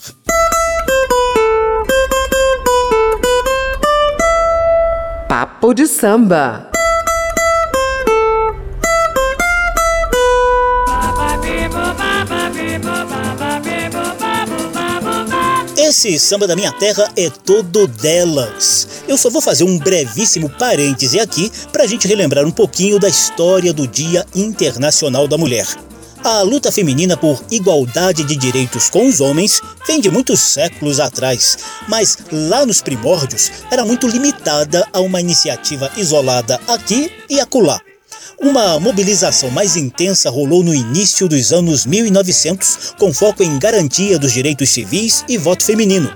Papo 5.27 5.73
de 5.73 5.87
samba. 5.87 6.68
Esse 15.89 16.19
samba 16.19 16.47
da 16.47 16.55
minha 16.55 16.71
terra 16.71 17.11
é 17.17 17.31
todo 17.31 17.87
delas. 17.87 18.87
Eu 19.09 19.17
só 19.17 19.31
vou 19.31 19.41
fazer 19.41 19.65
um 19.65 19.79
brevíssimo 19.79 20.51
parêntese 20.51 21.19
aqui 21.19 21.51
para 21.73 21.85
a 21.85 21.87
gente 21.87 22.07
relembrar 22.07 22.45
um 22.45 22.51
pouquinho 22.51 22.99
da 22.99 23.09
história 23.09 23.73
do 23.73 23.89
Dia 23.89 24.27
Internacional 24.35 25.27
da 25.27 25.39
Mulher. 25.39 25.67
A 26.23 26.43
luta 26.43 26.71
feminina 26.71 27.17
por 27.17 27.43
igualdade 27.51 28.23
de 28.23 28.37
direitos 28.37 28.91
com 28.91 29.09
os 29.09 29.19
homens 29.23 29.63
vem 29.87 29.99
de 29.99 30.11
muitos 30.11 30.41
séculos 30.41 31.01
atrás, 31.01 31.57
mas 31.89 32.19
lá 32.31 32.67
nos 32.67 32.83
primórdios 32.83 33.51
era 33.71 33.83
muito 33.83 34.07
limitada 34.07 34.87
a 34.93 35.01
uma 35.01 35.23
iniciativa 35.23 35.91
isolada 35.97 36.61
aqui 36.69 37.11
e 37.31 37.41
acolá. 37.41 37.81
Uma 38.41 38.79
mobilização 38.79 39.51
mais 39.51 39.75
intensa 39.75 40.31
rolou 40.31 40.63
no 40.63 40.73
início 40.73 41.27
dos 41.27 41.53
anos 41.53 41.85
1900, 41.85 42.95
com 42.97 43.13
foco 43.13 43.43
em 43.43 43.59
garantia 43.59 44.17
dos 44.17 44.33
direitos 44.33 44.71
civis 44.71 45.25
e 45.29 45.37
voto 45.37 45.65
feminino. 45.65 46.09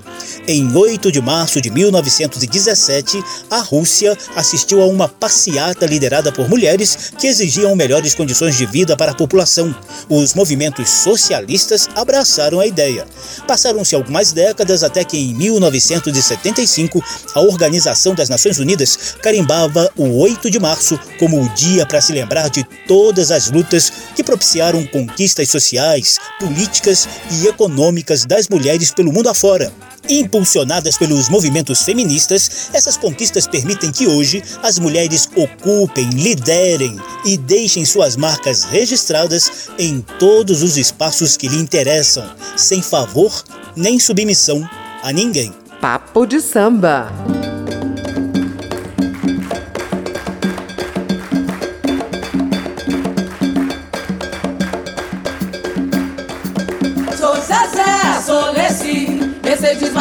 Em 0.46 0.72
8 0.72 1.10
de 1.10 1.20
março 1.20 1.60
de 1.60 1.68
1917, 1.68 3.22
a 3.50 3.58
Rússia 3.58 4.16
assistiu 4.36 4.80
a 4.80 4.86
uma 4.86 5.08
passeata 5.08 5.84
liderada 5.84 6.30
por 6.30 6.48
mulheres 6.48 7.12
que 7.18 7.26
exigiam 7.26 7.74
melhores 7.74 8.14
condições 8.14 8.56
de 8.56 8.66
vida 8.66 8.96
para 8.96 9.10
a 9.10 9.16
população. 9.16 9.74
Os 10.08 10.32
movimentos 10.32 10.88
socialistas 10.90 11.88
abraçaram 11.96 12.60
a 12.60 12.66
ideia. 12.66 13.04
Passaram-se 13.48 13.96
algumas 13.96 14.32
décadas 14.32 14.84
até 14.84 15.04
que, 15.04 15.18
em 15.18 15.34
1975, 15.34 17.04
a 17.34 17.40
Organização 17.40 18.14
das 18.14 18.28
Nações 18.28 18.58
Unidas 18.60 19.16
carimbava 19.20 19.90
o 19.96 20.18
8 20.20 20.48
de 20.48 20.60
março 20.60 20.98
como 21.18 21.42
o 21.42 21.48
dia 21.50 21.84
para 21.84 22.00
se 22.00 22.11
lembrar 22.12 22.48
de 22.48 22.64
todas 22.86 23.30
as 23.30 23.50
lutas 23.50 23.92
que 24.14 24.22
propiciaram 24.22 24.86
conquistas 24.86 25.48
sociais, 25.48 26.18
políticas 26.38 27.08
e 27.32 27.46
econômicas 27.46 28.24
das 28.24 28.48
mulheres 28.48 28.92
pelo 28.92 29.12
mundo 29.12 29.28
afora. 29.28 29.72
Impulsionadas 30.08 30.96
pelos 30.98 31.28
movimentos 31.28 31.82
feministas, 31.82 32.70
essas 32.72 32.96
conquistas 32.96 33.46
permitem 33.46 33.92
que 33.92 34.06
hoje 34.06 34.42
as 34.62 34.78
mulheres 34.78 35.28
ocupem, 35.36 36.08
liderem 36.10 36.98
e 37.24 37.36
deixem 37.36 37.84
suas 37.84 38.16
marcas 38.16 38.64
registradas 38.64 39.68
em 39.78 40.00
todos 40.18 40.62
os 40.62 40.76
espaços 40.76 41.36
que 41.36 41.48
lhe 41.48 41.58
interessam, 41.58 42.28
sem 42.56 42.82
favor 42.82 43.44
nem 43.76 43.98
submissão 43.98 44.68
a 45.02 45.12
ninguém. 45.12 45.52
Papo 45.80 46.26
de 46.26 46.40
samba. 46.40 47.10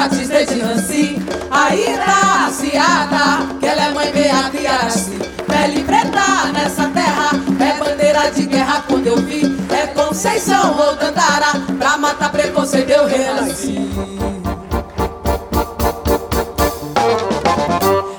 Batista 0.02 0.44
de 0.44 0.56
Nancy. 0.56 1.16
Aí 1.52 1.96
tá 1.96 2.48
a 2.48 2.52
Ciata, 2.52 3.56
que 3.60 3.68
ela 3.68 3.84
é 3.84 3.92
mãe 3.92 4.12
criasse. 4.12 5.12
Pele 5.46 5.84
preta 5.84 6.48
nessa 6.52 6.90
terra, 6.90 7.30
é 7.60 7.78
bandeira 7.78 8.32
de 8.32 8.48
guerra 8.48 8.84
quando 8.88 9.06
eu 9.06 9.18
vi. 9.18 9.44
É 9.70 9.86
Conceição 9.86 10.76
ou 10.76 10.96
Dandara, 10.96 11.52
pra 11.78 12.00
matar 12.00 12.32
preconceito 12.32 12.90
eu 12.90 13.06
renasci. 13.06 13.78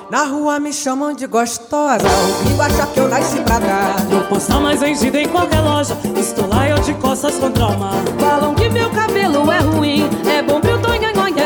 Na 0.08 0.60
me 0.60 0.72
chamam 0.72 1.14
de 1.14 1.26
gostosa 1.26 2.06
Comigo 2.38 2.60
acha 2.60 2.86
que 2.86 3.00
eu 3.00 3.08
nasci 3.08 3.40
pra 3.40 3.58
dar 3.58 4.04
Não 4.10 4.22
posso 4.26 4.52
mais 4.60 4.80
vendida 4.80 5.18
em 5.18 5.26
qualquer 5.26 5.60
loja 5.60 5.96
Estou 6.14 6.46
lá 6.46 6.68
eu 6.68 6.78
de 6.80 6.92
costas 6.94 7.36
contra 7.36 7.68
o 7.68 7.78
mar 7.78 7.94
Falam 8.20 8.54
que 8.54 8.68
meu 8.68 8.90
cabelo 8.90 9.50
é 9.50 9.58
ruim 9.60 10.10
É 10.26 10.42
bom 10.42 10.60
pro 10.60 10.78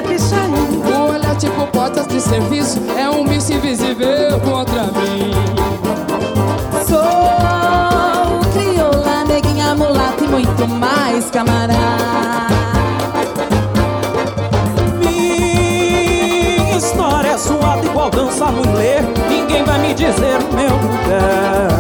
tonhonhon 0.03 0.85
é 0.93 0.97
O 0.97 1.13
olhar 1.13 1.37
tipo 1.37 1.67
portas 1.69 2.07
de 2.07 2.21
serviço 2.21 2.81
É 2.97 3.09
um 3.09 3.25
miss 3.25 3.49
invisível 3.51 4.41
contra 4.41 4.85
mim. 4.85 5.33
Sou 6.87 7.01
crioula, 8.53 9.25
neguinha, 9.25 9.75
mulata 9.75 10.25
e 10.25 10.29
muito 10.29 10.69
mais 10.69 11.31
camarada. 11.31 11.77
Minha 14.99 16.77
história 16.77 17.31
é 17.31 17.39
suada 17.39 17.85
igual 17.85 18.11
dança 18.11 18.47
mulher 18.47 19.03
Ninguém 19.29 19.65
vai 19.65 19.79
me 19.81 19.95
dizer 19.95 20.39
o 20.51 20.55
meu 20.55 20.71
lugar 20.71 21.76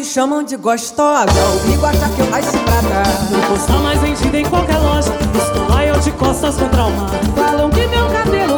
me 0.00 0.04
chamam 0.06 0.42
de 0.42 0.56
gostosa. 0.56 1.30
Comigo 1.60 1.84
acha 1.84 2.08
que 2.08 2.20
eu 2.20 2.30
nasci 2.30 2.58
pra 2.60 2.80
dar 2.80 3.30
Não 3.30 3.40
posso 3.42 3.70
mais 3.82 4.00
vendida 4.00 4.38
em 4.38 4.46
qualquer 4.46 4.78
loja. 4.78 5.12
Estou 5.36 5.68
lá 5.68 5.84
eu 5.84 5.98
de 6.00 6.10
costas 6.12 6.56
contra 6.56 6.86
o 6.86 6.90
mar. 6.90 7.10
Falam 7.36 7.68
que 7.68 7.86
meu 7.86 8.08
cabelo 8.08 8.49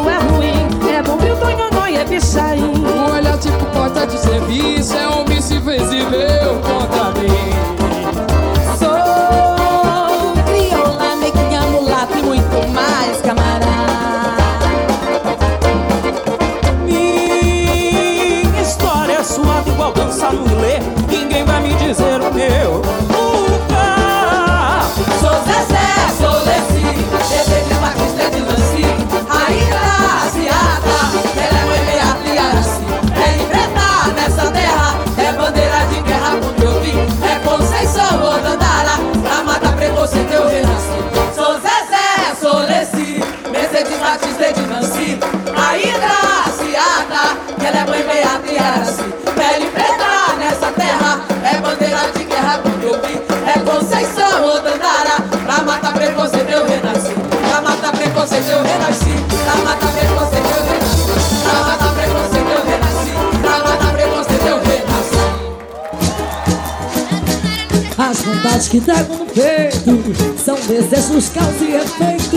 Que 68.70 68.80
trago 68.80 69.16
no 69.16 69.26
peito 69.26 70.02
São 70.42 70.54
desejos, 70.66 71.28
causa 71.28 71.64
e 71.64 71.74
efeito. 71.76 72.36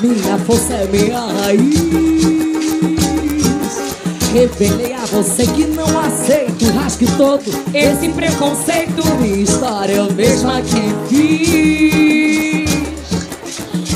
Minha 0.00 0.38
força 0.38 0.72
é 0.72 0.86
minha 0.86 1.20
raiz. 1.20 1.74
Revelei 4.32 4.94
a 4.94 5.04
você 5.06 5.46
que 5.46 5.66
não 5.66 6.00
aceito 6.00 6.64
Rasgue 6.72 7.06
todo 7.18 7.44
esse 7.74 8.08
preconceito. 8.08 9.04
Minha 9.20 9.42
história 9.42 9.92
eu 9.94 10.10
mesma 10.12 10.62
que 10.62 10.94
fiz. 11.08 12.70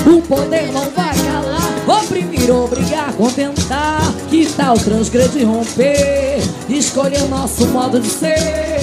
O 0.06 0.20
poder 0.22 0.70
não 0.72 0.90
vai 0.90 1.14
calar 1.16 1.68
Oprimir, 1.88 2.50
obrigar, 2.50 3.12
contentar. 3.14 4.02
Que 4.28 4.44
tal 4.52 4.76
transgredir, 4.76 5.46
romper? 5.46 6.38
Escolher 6.68 7.26
nosso 7.28 7.66
modo 7.68 7.98
de 7.98 8.10
ser. 8.10 8.80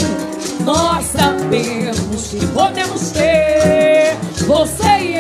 Nós 0.66 1.06
sabemos 1.06 1.95
que 2.40 2.48
podemos 2.48 3.12
ter 3.12 4.18
Você 4.46 4.84
e 5.00 5.16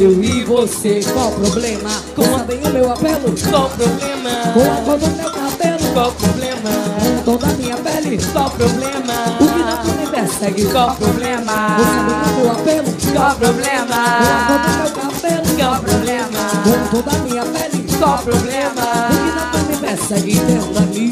eu 0.00 0.10
Eu 0.10 0.22
e 0.22 0.44
você, 0.44 1.00
qual 1.12 1.28
o 1.28 1.32
problema? 1.32 1.90
Sabem 1.90 2.60
o 2.62 2.70
meu 2.70 2.92
apelo? 2.92 3.34
Qual 3.50 3.66
o 3.66 3.70
problema? 3.70 4.30
Com 4.54 4.62
a 4.62 4.76
cor 4.84 4.98
do 4.98 5.08
meu 5.16 5.30
cabelo 5.30 5.92
Qual 5.92 6.08
o 6.08 6.12
problema? 6.12 6.70
Com 7.00 7.08
o 7.08 7.22
tom 7.24 7.36
da 7.36 7.52
minha 7.54 7.76
pele 7.76 8.18
Qual 8.32 8.46
o 8.46 8.50
problema? 8.50 9.14
O 9.40 9.46
que 9.46 9.88
não 9.88 9.94
me 9.96 10.06
persegue 10.10 10.66
Qual 10.66 10.90
o 10.90 10.96
problema? 10.96 11.52
Você 11.78 11.84
sabe 11.84 12.12
o 12.12 12.36
meu 12.36 12.52
apelo? 12.52 12.88
Qual 13.12 13.32
o 13.32 13.36
problema? 13.36 13.98
Com 14.18 14.30
a 14.34 14.46
cor 14.46 14.60
do 14.62 14.70
meu 14.76 14.90
cabelo 15.02 15.46
Qual 15.58 15.74
o 15.74 15.80
problema? 15.82 16.40
Com 16.64 16.70
o 16.70 17.02
tom 17.02 17.10
da 17.10 17.18
minha 17.18 17.44
pele 17.44 17.86
Qual 17.98 18.14
o 18.14 18.22
problema? 18.22 18.84
O 19.08 19.16
que 19.16 19.56
não 19.56 19.64
me 19.64 19.76
persegue, 19.76 20.32
entenda-me 20.36 21.08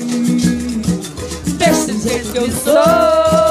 Desse 1.59 2.09
jeito 2.09 2.33
que 2.33 2.39
eu 2.39 2.51
sou 2.53 3.46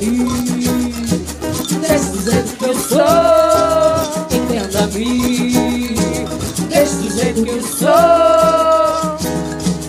Entenda-me 0.00 0.64
Desse 1.80 2.30
jeito 2.30 2.56
que 2.56 2.64
eu 2.64 2.74
sou 2.74 3.00
Entenda-me 4.30 5.94
Desse 6.68 7.10
jeito 7.18 7.42
que 7.42 7.50
eu 7.50 7.62
sou 7.62 7.88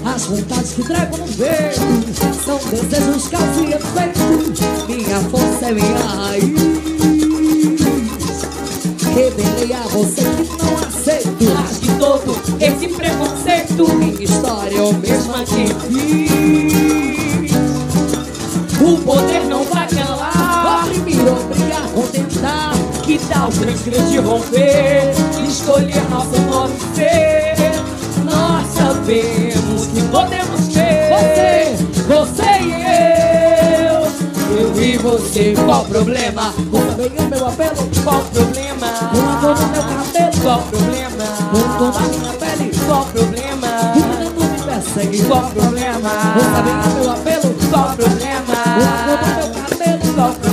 As 0.05 0.25
vontades 0.25 0.73
que 0.73 0.83
trago 0.83 1.17
no 1.17 1.27
peito 1.27 1.79
São 2.43 2.59
desejos, 2.69 3.27
causa 3.29 3.61
e 3.61 3.73
efeito 3.73 4.19
Minha 4.87 5.19
força 5.29 5.65
é 5.67 5.71
minha 5.73 5.97
raiz. 5.97 6.91
Revelei 9.13 9.73
a 9.73 9.81
você 9.89 10.21
que 10.21 10.43
não 10.63 10.77
aceito. 10.77 11.53
Rasgue 11.53 11.89
todo 11.99 12.31
esse 12.59 12.87
preconceito. 12.87 13.93
Minha 13.95 14.23
história 14.23 14.75
eu 14.75 14.93
mesma 14.93 15.43
que 15.43 15.67
fiz 15.87 17.51
O 18.81 18.97
poder 19.03 19.45
contentar 23.21 23.21
Que 23.21 23.25
tal 23.27 23.49
transgredir, 23.49 24.21
romper 24.21 25.13
Escolher 25.47 26.09
nosso 26.09 26.39
modo 26.41 26.73
de 26.73 26.95
ser 26.95 27.55
Nós 28.23 28.67
sabemos 28.67 29.87
que 29.87 30.01
podemos 30.03 30.67
ter 30.73 31.09
Você, 31.11 31.75
você 32.07 32.51
e 32.63 32.71
eu 33.77 34.01
Eu 34.57 34.81
e 34.81 34.97
você, 34.97 35.53
qual 35.65 35.81
o 35.81 35.85
problema? 35.85 36.53
Ouça 36.71 36.91
bem 36.95 37.11
o 37.17 37.29
meu 37.29 37.47
apelo 37.47 37.89
Qual 38.03 38.19
o 38.19 38.25
problema? 38.25 38.87
Com 39.11 39.29
a 39.29 39.35
cor 39.41 39.55
do 39.55 39.67
meu 39.67 39.83
cabelo 39.83 40.41
Qual 40.41 40.59
o 40.59 40.63
problema? 40.63 41.23
O 41.53 41.59
tom 41.77 41.91
da 41.91 41.99
minha 41.99 42.33
pele 42.33 42.71
Qual 42.85 43.01
o 43.01 43.05
problema? 43.05 43.67
O 43.67 43.93
que 43.93 44.01
tanto 44.17 44.43
me 44.43 44.59
persegue 44.61 45.23
Qual 45.25 45.43
o 45.43 45.51
problema? 45.51 46.09
Ouça 46.37 46.61
bem 46.61 46.73
o 46.73 46.95
meu 46.95 47.11
apelo 47.11 47.55
Qual 47.69 47.91
o 47.91 47.95
problema? 47.95 48.55
Com 48.63 48.81
a 48.81 49.05
cor 49.05 49.17
do 49.17 49.45
meu 49.45 49.61
cabelo 49.69 50.13
Qual 50.15 50.29
o 50.29 50.35
problema? 50.35 50.50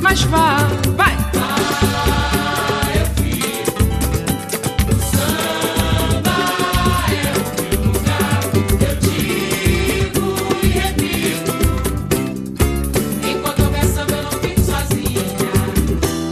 Mas 0.00 0.22
vá, 0.22 0.56
vai. 0.96 1.14
Enquanto 13.30 13.62
houver 13.62 13.84
samba, 13.84 14.16
eu 14.16 14.22
não 14.22 14.32
fico 14.32 14.60
sozinha. 14.62 15.20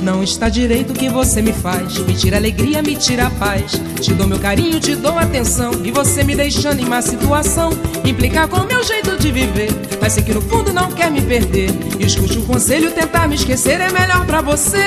Não 0.02 0.24
está 0.24 0.48
direito 0.48 0.92
o 0.92 0.94
que 0.94 1.10
você 1.10 1.42
me 1.42 1.52
faz. 1.52 1.98
Me 1.98 2.14
tira 2.14 2.38
alegria, 2.38 2.82
me 2.82 2.96
tira 2.96 3.30
paz. 3.38 3.72
Te 4.00 4.14
dou 4.14 4.26
meu 4.26 4.38
carinho, 4.40 4.80
te 4.80 4.96
dou 4.96 5.16
atenção. 5.18 5.72
E 5.84 5.92
você 5.92 6.24
me 6.24 6.34
deixando 6.34 6.80
em 6.80 6.86
má 6.86 7.02
situação. 7.02 7.70
Implicar 8.08 8.48
com 8.48 8.56
o 8.56 8.66
meu 8.66 8.82
jeito 8.82 9.18
de 9.18 9.30
viver. 9.30 9.70
Mas 10.00 10.14
sei 10.14 10.22
que 10.22 10.32
no 10.32 10.40
fundo 10.40 10.72
não 10.72 10.90
quer 10.90 11.10
me 11.10 11.20
perder. 11.20 11.70
E 11.98 12.06
escute 12.06 12.38
um 12.38 12.46
conselho, 12.46 12.90
tentar 12.90 13.28
me 13.28 13.34
esquecer 13.34 13.80
é 13.80 13.90
melhor 13.90 14.24
pra 14.24 14.40
você. 14.40 14.78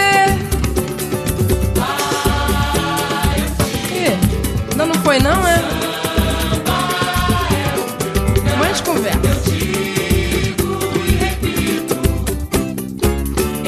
Ih, 3.91 4.75
Não, 4.75 4.87
não 4.87 4.95
foi 4.95 5.19
não, 5.19 5.47
é? 5.47 5.81
Gente 8.71 8.83
conversa. 8.83 9.19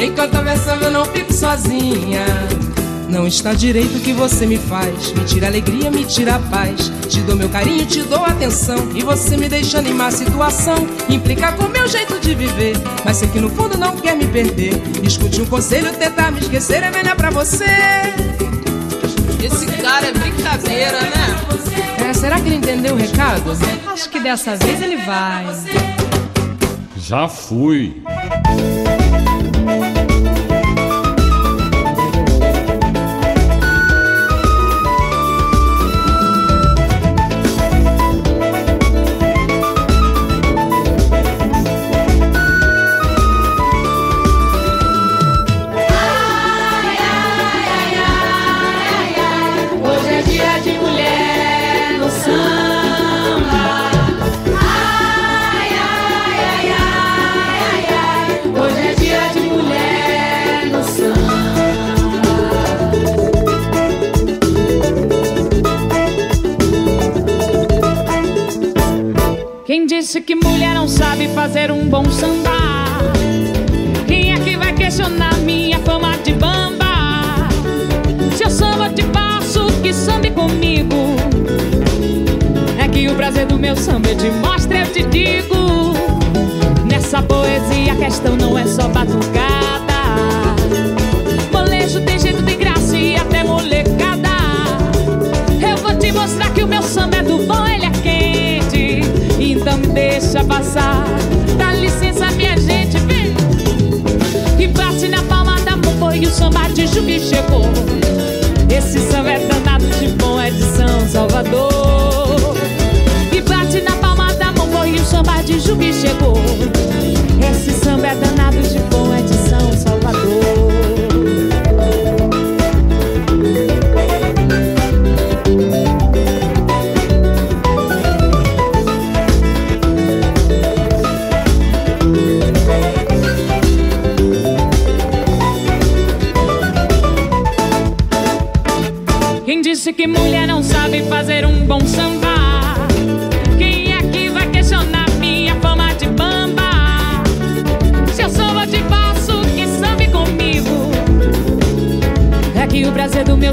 Enquanto 0.02 0.36
houver 0.36 0.58
samba 0.58 0.86
eu 0.86 0.92
não 0.92 1.06
fico 1.06 1.34
sozinha 1.34 2.26
Não 3.10 3.28
está 3.28 3.54
direito 3.54 3.98
o 3.98 4.00
que 4.00 4.14
você 4.14 4.46
me 4.46 4.58
faz 4.58 5.12
Me 5.12 5.26
tira 5.26 5.48
alegria, 5.48 5.92
me 5.92 6.06
tira 6.06 6.40
paz 6.40 6.90
Te 7.14 7.22
dou 7.22 7.36
meu 7.36 7.48
carinho, 7.48 7.86
te 7.86 8.02
dou 8.02 8.26
atenção 8.26 8.90
E 8.96 9.04
você 9.04 9.38
me 9.38 9.48
deixando 9.48 9.88
em 9.88 9.94
má 9.94 10.10
situação 10.10 10.76
Implica 11.08 11.52
com 11.52 11.66
o 11.66 11.70
meu 11.70 11.88
jeito 11.88 12.20
de 12.20 12.34
viver 12.34 12.74
Mas 13.06 13.18
sei 13.18 13.28
que 13.28 13.40
no 13.40 13.52
fundo 13.52 13.78
não 13.78 13.96
quer 13.96 14.16
me 14.16 14.26
perder 14.26 14.74
Escute 15.04 15.40
um 15.40 15.46
conselho, 15.46 15.94
tentar 15.94 16.32
me 16.32 16.40
esquecer 16.40 16.82
É 16.82 16.90
melhor 16.90 17.16
pra 17.16 17.30
você 17.30 17.66
Esse 19.44 19.68
cara 19.80 20.08
é 20.08 20.12
brincadeira, 20.12 21.02
né? 21.02 22.10
É, 22.10 22.14
será 22.14 22.40
que 22.40 22.48
ele 22.48 22.56
entendeu 22.56 22.96
o 22.96 22.98
recado? 22.98 23.44
Acho 23.94 24.10
que 24.10 24.20
dessa 24.20 24.56
vez 24.56 24.82
ele 24.82 24.98
vai. 24.98 25.46
Já 26.98 27.28
fui. 27.28 28.03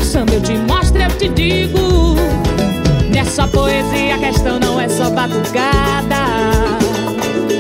Meu 0.01 0.07
samba 0.07 0.33
eu 0.33 0.41
te 0.41 0.57
mostro, 0.57 1.03
eu 1.03 1.11
te 1.19 1.29
digo. 1.29 2.17
Nessa 3.13 3.47
poesia 3.47 4.15
a 4.15 4.19
questão 4.19 4.59
não 4.59 4.81
é 4.81 4.89
só 4.89 5.11
batucada. 5.11 6.17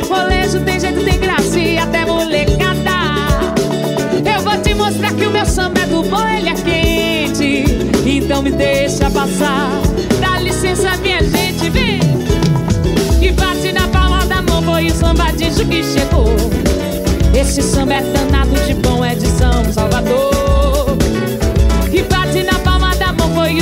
Molejo 0.09 0.61
tem 0.61 0.80
jeito, 0.80 1.05
tem 1.05 1.20
graça 1.20 1.59
e 1.59 1.78
até 1.78 2.07
molecada. 2.07 2.91
Eu 4.24 4.41
vou 4.43 4.57
te 4.62 4.72
mostrar 4.74 5.12
que 5.12 5.26
o 5.26 5.30
meu 5.30 5.45
samba 5.45 5.80
é 5.80 5.86
do 5.86 6.03
bom, 6.03 6.26
ele 6.28 6.49
é 6.49 6.55
quente. 6.55 7.64
Então 8.07 8.41
me 8.41 8.51
deixa 8.51 9.11
passar. 9.11 9.68
Dá 10.18 10.41
licença, 10.41 10.97
minha 10.97 11.22
gente, 11.22 11.68
vem. 11.68 12.01
E 13.20 13.32
bate 13.32 13.70
na 13.72 13.86
palma 13.88 14.24
da 14.24 14.41
mão, 14.41 14.62
foi 14.62 14.86
o 14.86 14.95
samba 14.95 15.26
que 15.32 15.84
chegou. 15.84 16.34
Esse 17.38 17.61
samba 17.61 17.95
é 17.95 18.03
danado 18.03 18.55
de 18.66 18.74
bom, 18.74 19.05
é 19.05 19.14
de 19.14 19.26
São 19.26 19.70
Salvador. 19.72 20.30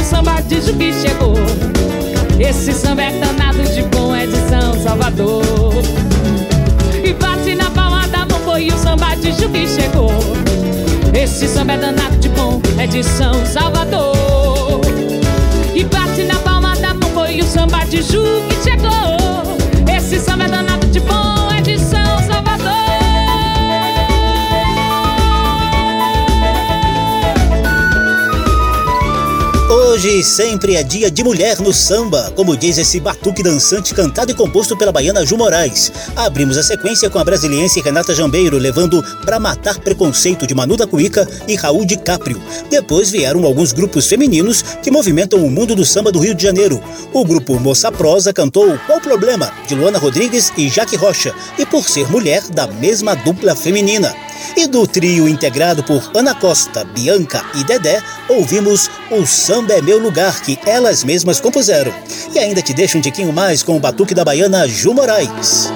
O 0.08 0.10
samba 0.10 0.40
de 0.40 0.58
Ju 0.62 0.72
que 0.74 0.90
chegou. 0.90 1.34
Esse 2.40 2.72
samba 2.72 3.02
é 3.02 3.12
danado 3.18 3.62
de 3.74 3.82
bom, 3.82 4.14
é 4.14 4.26
de 4.26 4.36
São 4.48 4.72
Salvador. 4.82 5.42
E 7.04 7.12
bate 7.12 7.54
na 7.54 7.70
palma 7.70 8.08
da 8.08 8.24
mão, 8.24 8.40
foi 8.40 8.68
o 8.68 8.78
samba 8.78 9.14
de 9.16 9.32
Ju 9.32 9.50
que 9.50 9.68
chegou. 9.68 10.10
Esse 11.12 11.46
samba 11.46 11.74
é 11.74 11.76
danado 11.76 12.16
de 12.16 12.30
bom, 12.30 12.58
é 12.78 12.86
de 12.86 13.02
São 13.02 13.44
Salvador. 13.44 14.80
E 15.74 15.84
bate 15.84 16.24
na 16.24 16.36
palma 16.36 16.74
da 16.76 16.94
mão, 16.94 17.10
foi 17.10 17.40
o 17.40 17.44
samba 17.44 17.84
de 17.84 18.00
Ju 18.00 18.22
que 18.48 18.70
chegou. 18.70 19.94
Esse 19.94 20.18
samba 20.18 20.44
é 20.44 20.48
danado 20.48 20.86
de 20.86 21.00
bom, 21.00 21.17
Hoje 29.98 30.22
sempre 30.22 30.76
é 30.76 30.82
dia 30.84 31.10
de 31.10 31.24
mulher 31.24 31.58
no 31.58 31.72
samba, 31.72 32.32
como 32.36 32.56
diz 32.56 32.78
esse 32.78 33.00
batuque 33.00 33.42
dançante 33.42 33.92
cantado 33.92 34.30
e 34.30 34.34
composto 34.34 34.76
pela 34.76 34.92
baiana 34.92 35.26
Ju 35.26 35.36
Moraes. 35.36 35.90
Abrimos 36.14 36.56
a 36.56 36.62
sequência 36.62 37.10
com 37.10 37.18
a 37.18 37.24
brasiliense 37.24 37.80
Renata 37.80 38.14
Jambeiro 38.14 38.58
levando 38.58 39.02
Pra 39.24 39.40
Matar 39.40 39.80
Preconceito 39.80 40.46
de 40.46 40.54
Manu 40.54 40.76
da 40.76 40.86
e 41.48 41.56
Raul 41.56 41.84
de 41.84 41.96
Caprio. 41.96 42.40
Depois 42.70 43.10
vieram 43.10 43.44
alguns 43.44 43.72
grupos 43.72 44.06
femininos 44.06 44.62
que 44.62 44.88
movimentam 44.88 45.44
o 45.44 45.50
mundo 45.50 45.74
do 45.74 45.84
samba 45.84 46.12
do 46.12 46.20
Rio 46.20 46.32
de 46.36 46.44
Janeiro. 46.44 46.80
O 47.12 47.24
grupo 47.24 47.58
Moça 47.58 47.90
Prosa 47.90 48.32
cantou 48.32 48.78
Qual 48.86 49.00
Problema, 49.00 49.52
de 49.66 49.74
Luana 49.74 49.98
Rodrigues 49.98 50.52
e 50.56 50.68
Jaque 50.68 50.94
Rocha, 50.94 51.34
e 51.58 51.66
por 51.66 51.88
ser 51.88 52.08
mulher, 52.08 52.44
da 52.50 52.68
mesma 52.68 53.16
dupla 53.16 53.56
feminina. 53.56 54.14
E 54.56 54.66
do 54.66 54.86
trio 54.86 55.28
integrado 55.28 55.82
por 55.82 56.10
Ana 56.14 56.34
Costa, 56.34 56.84
Bianca 56.84 57.44
e 57.54 57.64
Dedé, 57.64 58.02
ouvimos 58.28 58.90
O 59.10 59.26
Samba 59.26 59.74
é 59.74 59.82
Meu 59.82 59.98
Lugar, 59.98 60.40
que 60.42 60.58
elas 60.66 61.04
mesmas 61.04 61.40
compuseram. 61.40 61.92
E 62.34 62.38
ainda 62.38 62.62
te 62.62 62.74
deixo 62.74 62.98
um 62.98 63.00
tiquinho 63.00 63.32
mais 63.32 63.62
com 63.62 63.76
o 63.76 63.80
batuque 63.80 64.14
da 64.14 64.24
baiana 64.24 64.68
Ju 64.68 64.94
Moraes. 64.94 65.72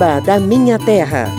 Da 0.00 0.40
Minha 0.40 0.78
Terra. 0.78 1.30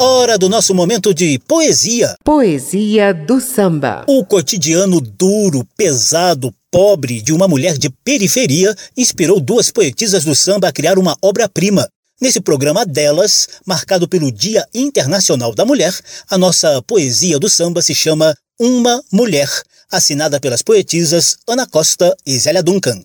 Hora 0.00 0.38
do 0.38 0.48
nosso 0.48 0.72
momento 0.72 1.12
de 1.12 1.36
poesia. 1.48 2.14
Poesia 2.22 3.12
do 3.12 3.40
samba. 3.40 4.04
O 4.06 4.24
cotidiano 4.24 5.00
duro, 5.00 5.66
pesado, 5.76 6.54
pobre 6.70 7.20
de 7.20 7.32
uma 7.32 7.48
mulher 7.48 7.76
de 7.76 7.90
periferia 7.90 8.72
inspirou 8.96 9.40
duas 9.40 9.72
poetisas 9.72 10.24
do 10.24 10.32
samba 10.32 10.68
a 10.68 10.72
criar 10.72 10.96
uma 10.96 11.16
obra-prima. 11.20 11.88
Nesse 12.20 12.40
programa 12.40 12.86
delas, 12.86 13.48
marcado 13.66 14.06
pelo 14.06 14.30
Dia 14.30 14.64
Internacional 14.72 15.52
da 15.52 15.64
Mulher, 15.64 15.92
a 16.30 16.38
nossa 16.38 16.80
poesia 16.82 17.36
do 17.36 17.50
samba 17.50 17.82
se 17.82 17.96
chama 17.96 18.32
Uma 18.60 19.02
Mulher, 19.12 19.50
assinada 19.90 20.38
pelas 20.38 20.62
poetisas 20.62 21.36
Ana 21.48 21.66
Costa 21.66 22.16
e 22.24 22.38
Zélia 22.38 22.62
Duncan. 22.62 23.02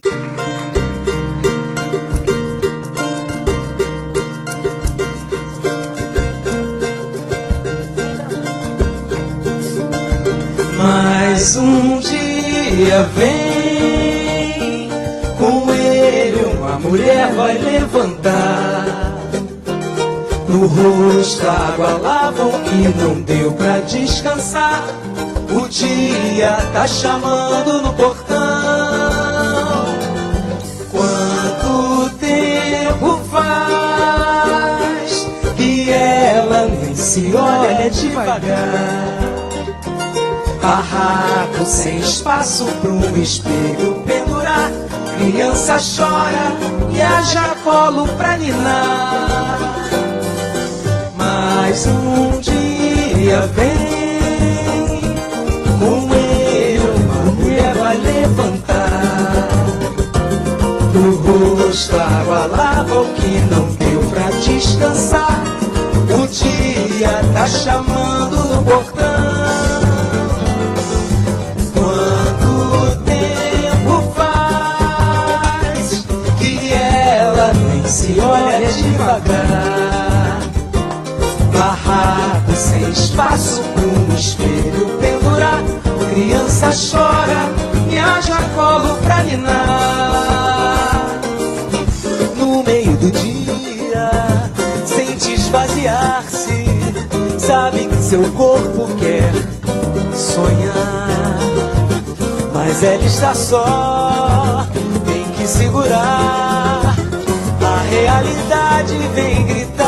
Mais 11.44 11.58
um 11.58 12.00
dia 12.00 13.04
vem, 13.18 14.90
com 15.38 15.74
ele 15.74 16.46
uma 16.56 16.80
mulher 16.80 17.34
vai 17.34 17.58
levantar. 17.58 18.86
No 20.48 20.68
rosto 20.68 21.46
água 21.46 22.00
lavam 22.02 22.50
e 22.68 22.88
não 22.98 23.22
deu 23.24 23.52
pra 23.52 23.80
descansar. 23.80 24.86
O 25.52 25.68
dia 25.68 26.56
tá 26.72 26.88
chamando 26.88 27.82
no 27.82 27.92
portão. 27.92 28.38
Quanto 30.92 32.10
tempo 32.20 33.20
faz 33.30 35.28
que 35.58 35.92
ela 35.92 36.68
nem 36.68 36.96
se 36.96 37.36
olha 37.36 37.90
devagar? 37.90 39.33
Barraco 40.64 41.66
sem 41.66 42.00
espaço 42.00 42.66
um 42.86 43.22
espelho 43.22 44.02
pendurar. 44.06 44.72
Criança 45.18 45.76
chora 45.78 46.56
e 46.96 47.02
haja 47.02 47.54
colo 47.66 48.08
pra 48.18 48.38
ninar. 48.38 49.60
Mais 51.18 51.86
um 51.86 52.40
dia 52.40 53.42
vem, 53.54 55.02
com 55.80 56.16
ele 56.16 57.74
vai 57.78 57.98
levantar. 57.98 59.50
No 60.94 61.58
rosto 61.58 62.00
água 62.00 62.46
lava 62.46 63.02
o 63.02 63.14
que 63.16 63.38
não 63.52 63.66
deu 63.76 64.00
pra 64.12 64.32
descansar. 64.40 65.44
O 66.08 66.26
dia 66.26 67.22
tá 67.34 67.48
chamando 67.48 68.38
no 68.38 68.64
portão. 68.64 69.13
Devagar? 78.76 80.40
Barraco 81.52 82.52
sem 82.56 82.90
espaço 82.90 83.62
um 83.62 84.16
espelho 84.16 84.98
pendurar. 85.00 85.62
Criança 86.14 86.70
chora 86.92 87.50
e 87.90 87.98
haja 87.98 88.38
colo 88.56 88.96
pra 88.98 89.24
ninar. 89.24 91.20
No 92.38 92.64
meio 92.64 92.96
do 92.98 93.12
dia, 93.12 94.12
sente 94.86 95.34
esvaziar-se. 95.34 96.66
Sabe 97.40 97.88
que 97.88 97.96
seu 97.98 98.24
corpo 98.32 98.88
quer 99.00 99.32
sonhar. 100.14 101.40
Mas 102.54 102.84
ela 102.84 103.04
está 103.04 103.34
só, 103.34 104.66
tem 105.06 105.24
que 105.36 105.48
segurar. 105.48 106.73
Realidade 107.94 108.98
vem 109.14 109.46
gritar. 109.46 109.84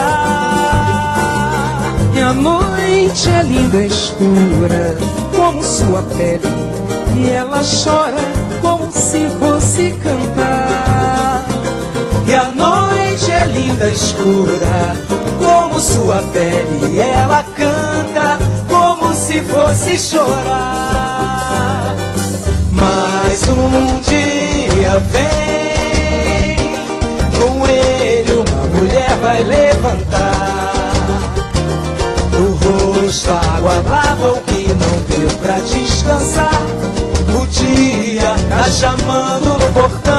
E 2.14 2.22
a 2.22 2.34
noite 2.34 3.30
é 3.30 3.42
linda 3.42 3.78
e 3.78 3.88
escura, 3.88 4.96
como 5.36 5.64
sua 5.64 6.04
pele. 6.16 6.44
E 7.18 7.30
ela 7.32 7.62
chora 7.64 8.22
como 8.62 8.92
se 8.92 9.28
fosse 9.40 9.92
cantar. 10.04 11.46
E 12.28 12.36
a 12.36 12.46
noite 12.52 13.32
é 13.32 13.46
linda, 13.46 13.88
escura, 13.90 14.96
como 15.40 15.80
sua 15.80 16.22
pele. 16.32 17.00
Ela 17.00 17.44
canta 17.56 18.38
como 18.70 19.16
se 19.16 19.42
fosse 19.42 19.98
chorar. 19.98 21.96
Mas 22.72 23.48
um 23.50 24.00
dia 24.02 25.00
vem, 25.12 25.75
vai 29.26 29.44
levantar. 29.44 30.94
No 32.32 32.52
rosto 33.02 33.32
água 33.32 33.82
lava 33.90 34.34
o 34.34 34.42
que 34.42 34.68
não 34.68 34.96
deu 35.10 35.30
pra 35.40 35.58
descansar. 35.62 36.62
O 37.34 37.48
dia 37.48 38.36
tá 38.50 38.64
chamando 38.70 39.58
no 39.58 39.74
portão. 39.74 40.14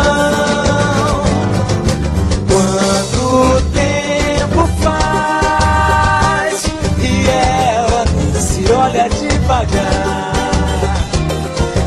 Quanto 2.49 3.63
tempo 3.73 4.69
faz 4.83 6.65
e 6.99 7.29
ela 7.29 8.05
se 8.41 8.73
olha 8.73 9.09
devagar. 9.09 10.33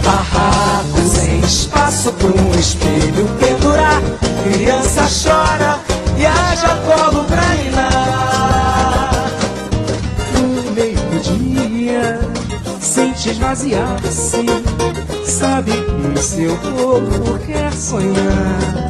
Barraco 0.05 1.01
sem 1.05 1.39
espaço 1.41 2.13
pra 2.13 2.27
um 2.27 2.51
espelho 2.57 3.27
pendurar. 3.39 4.01
Criança 4.43 5.01
chora 5.21 5.38
sente 13.59 13.75
esvaziar-se. 13.75 14.45
Sabe 15.25 15.71
que 15.71 16.21
seu 16.21 16.55
corpo 16.57 17.37
quer 17.45 17.71
sonhar. 17.73 18.89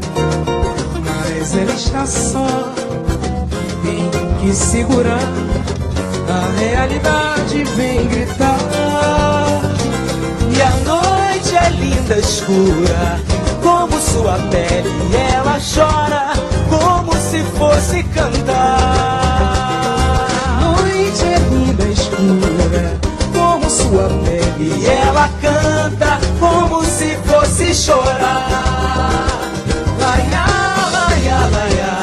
Mas 1.04 1.56
ela 1.56 1.74
está 1.74 2.06
só, 2.06 2.48
tem 3.84 4.10
que 4.40 4.54
segurar. 4.54 5.20
A 6.30 6.60
realidade 6.60 7.64
vem 7.76 8.08
gritar. 8.08 8.60
E 10.56 10.62
a 10.62 10.72
noite 10.86 11.56
é 11.56 11.70
linda, 11.70 12.20
escura, 12.20 13.20
como 13.64 14.00
sua 14.00 14.38
pele. 14.50 14.90
Ela 15.34 15.60
chora, 15.60 16.34
como 16.70 17.14
se 17.14 17.44
fosse 17.58 18.04
cantar. 18.04 19.99
E 24.62 24.86
ela 24.86 25.30
canta, 25.42 26.20
como 26.38 26.84
se 26.84 27.18
fosse 27.26 27.74
chorar. 27.74 29.26
Laia, 29.98 30.46
laia, 30.92 31.38
laia, 31.48 31.94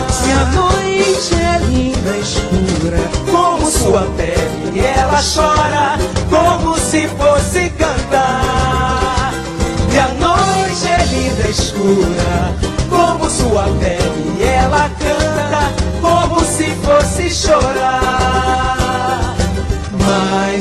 Se 0.09 0.31
a 0.31 0.45
noite 0.45 1.35
é 1.35 1.59
linda, 1.67 2.17
escura, 2.17 3.01
como 3.29 3.69
sua 3.69 4.01
pele. 4.17 4.79
Ela 4.79 5.21
chora 5.21 5.99
como 6.31 6.75
se 6.79 7.07
fosse 7.09 7.69
cantar. 7.77 9.31
E 9.93 9.99
a 9.99 10.07
noite 10.07 10.87
é 10.87 11.05
linda, 11.05 11.47
escura, 11.49 12.55
como 12.89 13.29
sua 13.29 13.65
pele. 13.79 14.42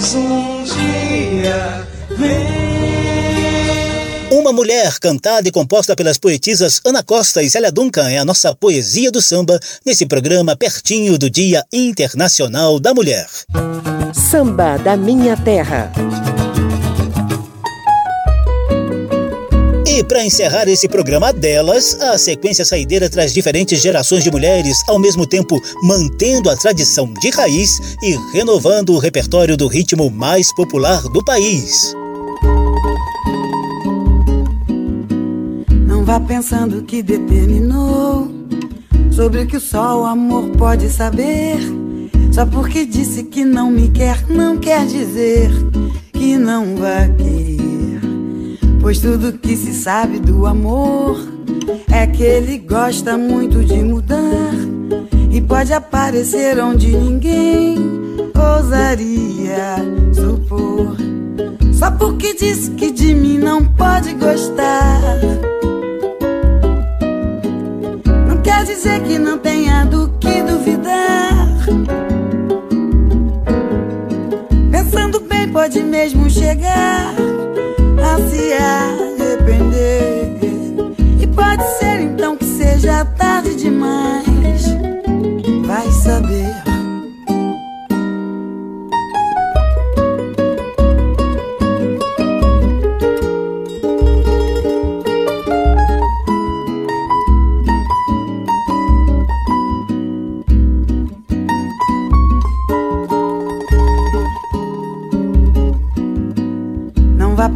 Mas 0.03 0.15
um 0.17 0.65
dia 0.65 1.87
vem. 2.19 2.43
Uma 4.37 4.53
Mulher, 4.53 4.99
cantada 4.99 5.47
e 5.49 5.53
composta 5.53 5.95
pelas 5.95 6.19
poetisas 6.19 6.81
Ana 6.85 7.05
Costa 7.05 7.41
e 7.41 7.49
Célia 7.49 7.71
Duncan, 7.71 8.11
é 8.11 8.19
a 8.19 8.25
nossa 8.25 8.53
poesia 8.53 9.13
do 9.13 9.23
samba 9.23 9.61
nesse 9.87 10.05
programa 10.05 10.57
pertinho 10.57 11.17
do 11.17 11.31
Dia 11.31 11.65
Internacional 11.73 12.81
da 12.81 12.93
Mulher. 12.93 13.29
Samba 14.13 14.77
da 14.77 14.97
Minha 14.97 15.37
Terra. 15.37 15.93
E 19.95 20.03
para 20.03 20.25
encerrar 20.25 20.67
esse 20.69 20.89
programa 20.89 21.35
delas, 21.35 21.95
a 22.01 22.17
sequência 22.17 22.65
saideira 22.65 23.11
traz 23.11 23.35
diferentes 23.35 23.79
gerações 23.79 24.25
de 24.25 24.31
mulheres, 24.31 24.83
ao 24.89 24.99
mesmo 24.99 25.27
tempo 25.27 25.61
mantendo 25.83 26.49
a 26.49 26.57
tradição 26.57 27.13
de 27.13 27.29
raiz 27.29 27.79
e 28.03 28.17
renovando 28.33 28.95
o 28.95 28.99
repertório 28.99 29.55
do 29.55 29.69
ritmo 29.69 30.11
mais 30.11 30.51
popular 30.55 31.03
do 31.03 31.23
país. 31.23 31.95
Não 35.87 36.07
vá 36.07 36.19
pensando 36.19 36.85
que 36.85 37.03
determinou 37.03 38.31
sobre 39.15 39.43
o 39.43 39.47
que 39.47 39.61
só 39.61 40.01
o 40.01 40.07
amor 40.07 40.49
pode 40.57 40.89
saber. 40.89 41.59
Só 42.33 42.47
porque 42.47 42.87
disse 42.87 43.25
que 43.25 43.45
não 43.45 43.71
me 43.71 43.91
quer, 43.91 44.27
não 44.27 44.57
quer 44.57 44.87
dizer 44.87 45.51
que 46.15 46.39
não 46.39 46.77
vai 46.77 47.15
querer. 47.15 47.62
Pois 48.83 48.99
tudo 48.99 49.39
que 49.39 49.57
se 49.57 49.73
sabe 49.73 50.19
do 50.19 50.45
amor 50.45 51.17
é 51.89 52.05
que 52.05 52.25
ele 52.25 52.59
gosta 52.59 53.17
muito 53.17 53.65
de 53.65 53.77
mudar 53.77 54.53
e 55.31 55.41
pode 55.41 55.73
aparecer 55.73 56.59
onde 56.59 56.89
ninguém 56.89 57.79
ousaria 58.35 59.77
supor. 60.13 60.97
Só 61.73 61.93
porque 61.93 62.35
disse 62.35 62.73
que 62.73 62.91
de 62.91 63.15
mim 63.15 63.39
não 63.39 63.65
pode 63.65 64.15
gostar. 64.15 65.01
Não 68.27 68.43
quer 68.43 68.65
dizer 68.65 69.01
que 69.05 69.17
não 69.17 69.39
tenha 69.39 69.85
do 69.85 70.09
que 70.19 70.43
duvidar. 70.43 71.57
Pensando 74.73 75.21
bem, 75.21 75.49
pode 75.53 75.81
mesmo 75.85 76.29
chegar 76.29 77.22
se 78.33 78.53
arrepender. 78.55 80.33
E 81.21 81.27
pode 81.27 81.63
ser 81.79 82.01
então 82.01 82.37
que 82.37 82.45
seja 82.47 83.05
tarde 83.05 83.55
demais. 83.55 84.32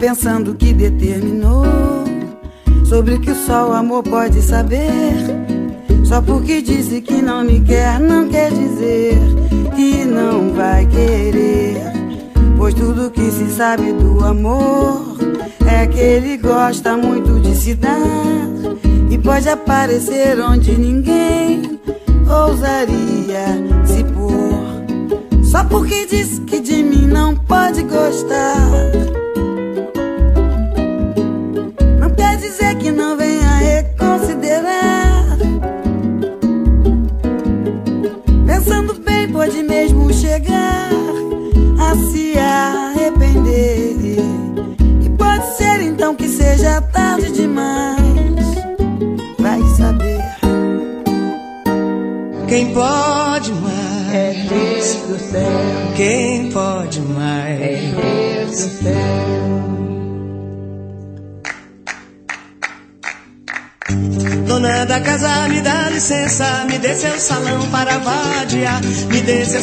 Pensando 0.07 0.55
que 0.55 0.73
determinou 0.73 1.65
sobre 2.85 3.15
o 3.15 3.21
que 3.21 3.35
só 3.35 3.71
o 3.71 3.73
amor 3.73 4.05
pode 4.05 4.41
saber. 4.41 5.17
Só 6.05 6.23
porque 6.23 6.63
disse 6.63 7.01
que 7.01 7.21
não 7.21 7.43
me 7.43 7.61
quer, 7.61 7.99
não 7.99 8.29
quer 8.29 8.53
dizer 8.53 9.19
que 9.75 10.05
não 10.05 10.53
vai 10.55 10.87
querer. 10.87 11.83
Pois 12.57 12.73
tudo 12.75 13.11
que 13.11 13.33
se 13.33 13.51
sabe 13.51 13.93
do 13.95 14.25
amor 14.25 15.17
é 15.67 15.89
que 15.89 15.99
ele 15.99 16.37
gosta 16.37 16.97
muito 16.97 17.41
de 17.41 17.57
se 17.57 17.75
dar 17.75 17.99
e 19.11 19.19
pode 19.19 19.49
aparecer 19.49 20.39
onde 20.41 20.71
ninguém 20.79 21.81
ousaria 22.31 23.47
se 23.85 24.05
pôr. 24.05 25.43
Só 25.43 25.65
porque 25.65 26.07
disse 26.07 26.41
que 26.43 26.61
de 26.61 26.81
mim 26.81 27.09
não 27.09 27.35
pode 27.35 27.83
gostar. 27.83 29.26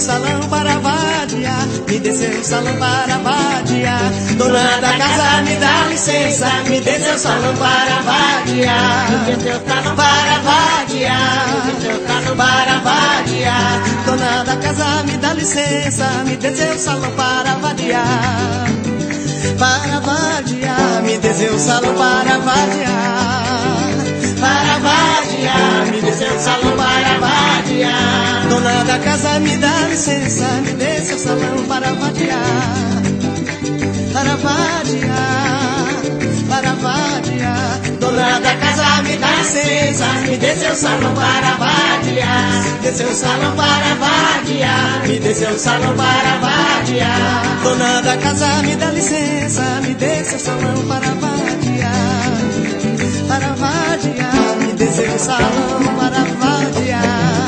Salão 0.03 0.41
para 0.49 0.79
vadiar, 0.79 1.65
me 1.87 1.97
dê 1.97 2.13
seu 2.13 2.43
salão 2.43 2.75
para 2.75 3.17
vadiar. 3.19 4.11
Dona 4.37 4.81
da 4.81 4.97
casa, 4.97 5.41
me 5.43 5.55
dá 5.55 5.87
licença. 5.89 6.47
me 6.67 6.81
dê 6.81 6.99
seu 6.99 7.17
salão 7.17 7.55
para 7.55 8.01
vadiar. 8.01 9.07
Para 9.65 9.91
vadiar, 9.91 11.45
para 12.35 12.79
vadiar. 12.79 13.81
Dona 14.05 14.43
da 14.43 14.57
casa, 14.57 15.03
me 15.03 15.17
dá 15.17 15.33
licença, 15.33 16.05
me 16.25 16.35
dê 16.35 16.53
seu 16.53 16.77
salão 16.77 17.11
para 17.11 17.55
vadiar. 17.55 18.67
Para 19.57 19.99
vadiar, 20.01 21.01
me 21.03 21.17
dê 21.17 21.33
seu 21.33 21.57
salão 21.57 21.93
para 21.95 22.39
vadiar. 22.39 23.42
Me 25.91 26.01
dê 26.01 26.11
seu 26.11 26.39
salão 26.39 26.75
para 26.77 27.19
vadiar. 27.19 28.47
Dona 28.49 28.83
da 28.83 28.99
casa, 28.99 29.39
me 29.39 29.57
dá 29.57 29.87
licença, 29.89 30.47
me 30.65 30.73
dê 30.73 31.01
seu 31.01 31.17
salão 31.17 31.65
para 31.67 31.93
vadiar 31.93 33.03
para 34.13 34.35
vadiar, 34.35 35.87
para 36.47 36.73
vadiar. 36.75 37.79
Dona 37.99 38.39
da 38.39 38.55
casa, 38.55 39.01
me 39.01 39.17
dá 39.17 39.27
licença, 39.37 40.05
me 40.27 40.37
dê 40.37 40.55
seu 40.55 40.75
salão 40.75 41.13
para 41.15 41.55
vadiar. 41.57 42.63
Dê 42.83 42.91
seu 42.93 43.13
salão 43.13 43.55
para 43.55 43.95
vadiar, 43.95 45.07
me 45.07 45.19
dê 45.19 45.33
seu 45.33 45.57
salão 45.57 45.95
para 45.95 46.37
vadiar. 46.37 47.59
Dona 47.63 48.01
da 48.01 48.17
casa, 48.17 48.61
me 48.61 48.75
dá 48.75 48.91
licença, 48.91 49.63
me 49.81 49.93
dê 49.95 50.23
seu 50.23 50.39
salão 50.39 50.85
para 50.87 51.09
vadiar. 51.15 52.22
Dê 54.95 55.07
seu 55.09 55.17
salão 55.17 55.81
para 55.97 56.23
vadiar. 56.37 57.47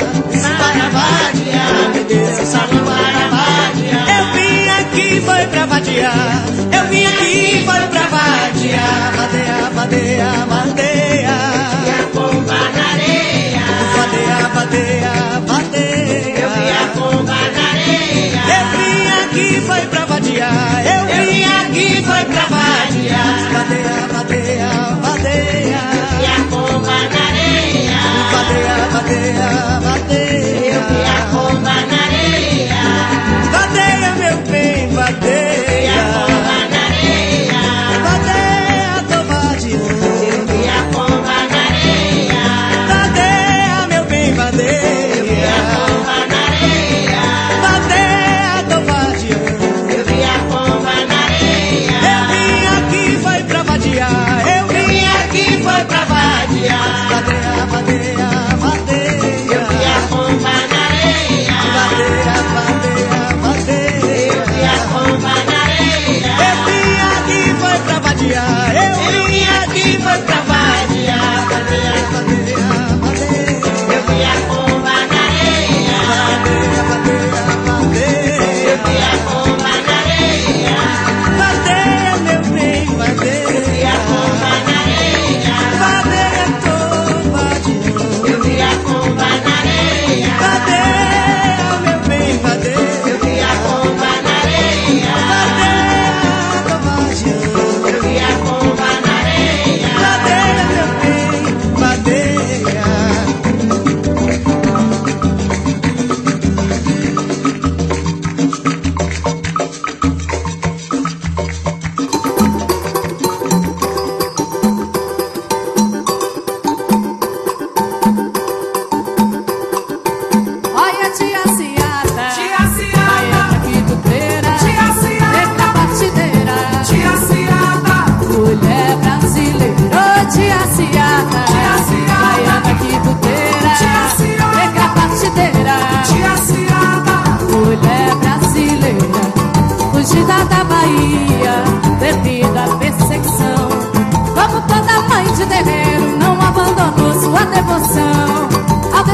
Para 0.58 0.88
vadiar, 0.88 1.90
me 1.94 2.02
dê 2.02 2.26
seu 2.34 2.44
salão 2.44 2.84
para 2.84 3.28
vadiar. 3.28 4.08
Eu 4.18 4.32
vim 4.32 4.68
aqui 4.68 5.20
foi 5.20 5.46
pra 5.46 5.66
vadiar. 5.66 6.44
Eu 6.72 6.88
vim 6.88 7.04
aqui 7.04 7.64
foi 7.64 7.86
pra 7.86 8.02
vadiar. 8.08 9.12
Vadeia, 9.16 9.70
vadeia, 9.72 10.46
vadeia. 10.48 10.95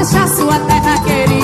Deixar 0.02 0.26
sua 0.26 0.58
terra 0.58 0.98
querida, 1.04 1.41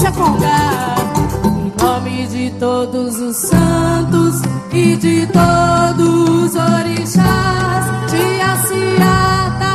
abençoou-se 0.00 0.06
a 0.06 0.12
congar. 0.12 0.94
Em 1.44 1.72
nome 1.82 2.26
de 2.26 2.50
todos 2.58 3.18
os 3.18 3.36
santos 3.36 4.42
e 4.72 4.96
de 4.96 5.26
todos 5.26 6.44
os 6.44 6.54
orixás, 6.54 7.84
tia 8.08 8.56
Ciata, 8.66 9.69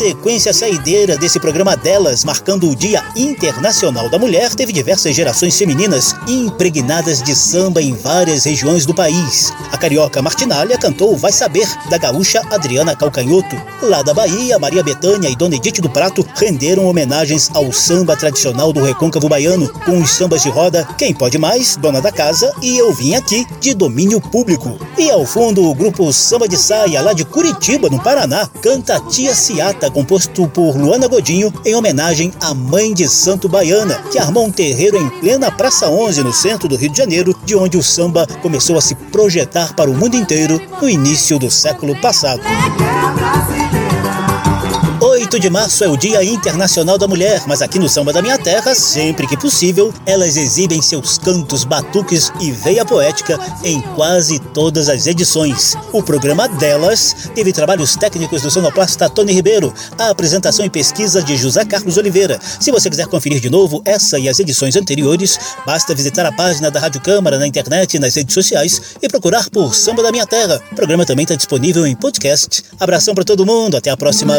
sequência 0.00 0.54
saideira 0.54 1.18
desse 1.18 1.38
programa 1.38 1.76
delas, 1.76 2.24
marcando 2.24 2.70
o 2.70 2.74
Dia 2.74 3.04
Internacional 3.14 4.08
da 4.08 4.18
Mulher, 4.18 4.54
teve 4.54 4.72
diversas 4.72 5.14
gerações 5.14 5.58
femininas 5.58 6.16
impregnadas 6.26 7.22
de 7.22 7.36
samba 7.36 7.82
em 7.82 7.92
várias 7.92 8.44
regiões 8.44 8.86
do 8.86 8.94
país. 8.94 9.52
A 9.70 9.76
carioca 9.76 10.22
Martinalha 10.22 10.78
cantou 10.78 11.14
Vai 11.18 11.32
Saber, 11.32 11.68
da 11.90 11.98
gaúcha 11.98 12.40
Adriana 12.50 12.96
Calcanhoto. 12.96 13.60
Lá 13.82 14.00
da 14.00 14.14
Bahia, 14.14 14.58
Maria 14.58 14.82
Betânia 14.82 15.28
e 15.28 15.36
Dona 15.36 15.56
Edith 15.56 15.82
do 15.82 15.90
Prato 15.90 16.26
renderam 16.34 16.86
homenagens 16.86 17.50
ao 17.52 17.70
samba 17.70 18.16
tradicional 18.16 18.72
do 18.72 18.82
recôncavo 18.82 19.28
baiano, 19.28 19.68
com 19.84 19.98
os 20.00 20.12
sambas 20.12 20.42
de 20.42 20.48
roda 20.48 20.88
Quem 20.96 21.12
Pode 21.12 21.36
Mais, 21.36 21.76
Dona 21.76 22.00
da 22.00 22.10
Casa 22.10 22.50
e 22.62 22.78
Eu 22.78 22.90
Vim 22.94 23.16
Aqui, 23.16 23.46
de 23.60 23.74
domínio 23.74 24.18
público. 24.18 24.78
E 24.96 25.10
ao 25.10 25.26
fundo, 25.26 25.62
o 25.62 25.74
grupo 25.74 26.10
Samba 26.10 26.48
de 26.48 26.56
Saia, 26.56 27.02
lá 27.02 27.12
de 27.12 27.26
Curitiba, 27.26 27.90
no 27.90 28.00
Paraná, 28.00 28.48
canta 28.62 28.98
Tia 29.00 29.34
Ciata, 29.34 29.89
composto 29.90 30.48
por 30.48 30.76
Luana 30.76 31.08
Godinho, 31.08 31.52
em 31.64 31.74
homenagem 31.74 32.32
à 32.40 32.54
mãe 32.54 32.94
de 32.94 33.08
santo 33.08 33.48
baiana, 33.48 34.02
que 34.10 34.18
armou 34.18 34.46
um 34.46 34.50
terreiro 34.50 34.96
em 34.96 35.08
plena 35.20 35.50
Praça 35.50 35.88
11, 35.88 36.22
no 36.22 36.32
centro 36.32 36.68
do 36.68 36.76
Rio 36.76 36.90
de 36.90 36.98
Janeiro, 36.98 37.34
de 37.44 37.54
onde 37.54 37.76
o 37.76 37.82
samba 37.82 38.26
começou 38.42 38.78
a 38.78 38.80
se 38.80 38.94
projetar 38.94 39.74
para 39.74 39.90
o 39.90 39.94
mundo 39.94 40.16
inteiro 40.16 40.60
no 40.80 40.88
início 40.88 41.38
do 41.38 41.50
século 41.50 42.00
passado. 42.00 42.42
8 45.02 45.40
de 45.40 45.48
março 45.48 45.82
é 45.82 45.88
o 45.88 45.96
Dia 45.96 46.22
Internacional 46.22 46.98
da 46.98 47.08
Mulher, 47.08 47.42
mas 47.46 47.62
aqui 47.62 47.78
no 47.78 47.88
Samba 47.88 48.12
da 48.12 48.20
Minha 48.20 48.36
Terra, 48.36 48.74
sempre 48.74 49.26
que 49.26 49.34
possível, 49.34 49.94
elas 50.04 50.36
exibem 50.36 50.82
seus 50.82 51.16
cantos, 51.16 51.64
batuques 51.64 52.30
e 52.38 52.52
veia 52.52 52.84
poética 52.84 53.38
em 53.64 53.80
quase 53.80 54.38
todas 54.38 54.90
as 54.90 55.06
edições. 55.06 55.74
O 55.90 56.02
programa 56.02 56.46
delas 56.46 57.16
teve 57.34 57.50
trabalhos 57.50 57.96
técnicos 57.96 58.42
do 58.42 58.50
sonoplasta 58.50 59.08
Tony 59.08 59.32
Ribeiro, 59.32 59.72
a 59.96 60.10
apresentação 60.10 60.66
e 60.66 60.70
pesquisa 60.70 61.22
de 61.22 61.34
José 61.34 61.64
Carlos 61.64 61.96
Oliveira. 61.96 62.38
Se 62.60 62.70
você 62.70 62.90
quiser 62.90 63.06
conferir 63.06 63.40
de 63.40 63.48
novo 63.48 63.80
essa 63.86 64.18
e 64.18 64.28
as 64.28 64.38
edições 64.38 64.76
anteriores, 64.76 65.38
basta 65.64 65.94
visitar 65.94 66.26
a 66.26 66.32
página 66.32 66.70
da 66.70 66.78
Rádio 66.78 67.00
Câmara 67.00 67.38
na 67.38 67.46
internet 67.46 67.94
e 67.94 67.98
nas 67.98 68.14
redes 68.14 68.34
sociais 68.34 68.82
e 69.00 69.08
procurar 69.08 69.48
por 69.48 69.74
Samba 69.74 70.02
da 70.02 70.12
Minha 70.12 70.26
Terra. 70.26 70.60
O 70.70 70.74
programa 70.74 71.06
também 71.06 71.22
está 71.22 71.36
disponível 71.36 71.86
em 71.86 71.96
podcast. 71.96 72.64
Abração 72.78 73.14
para 73.14 73.24
todo 73.24 73.46
mundo, 73.46 73.78
até 73.78 73.88
a 73.88 73.96
próxima. 73.96 74.38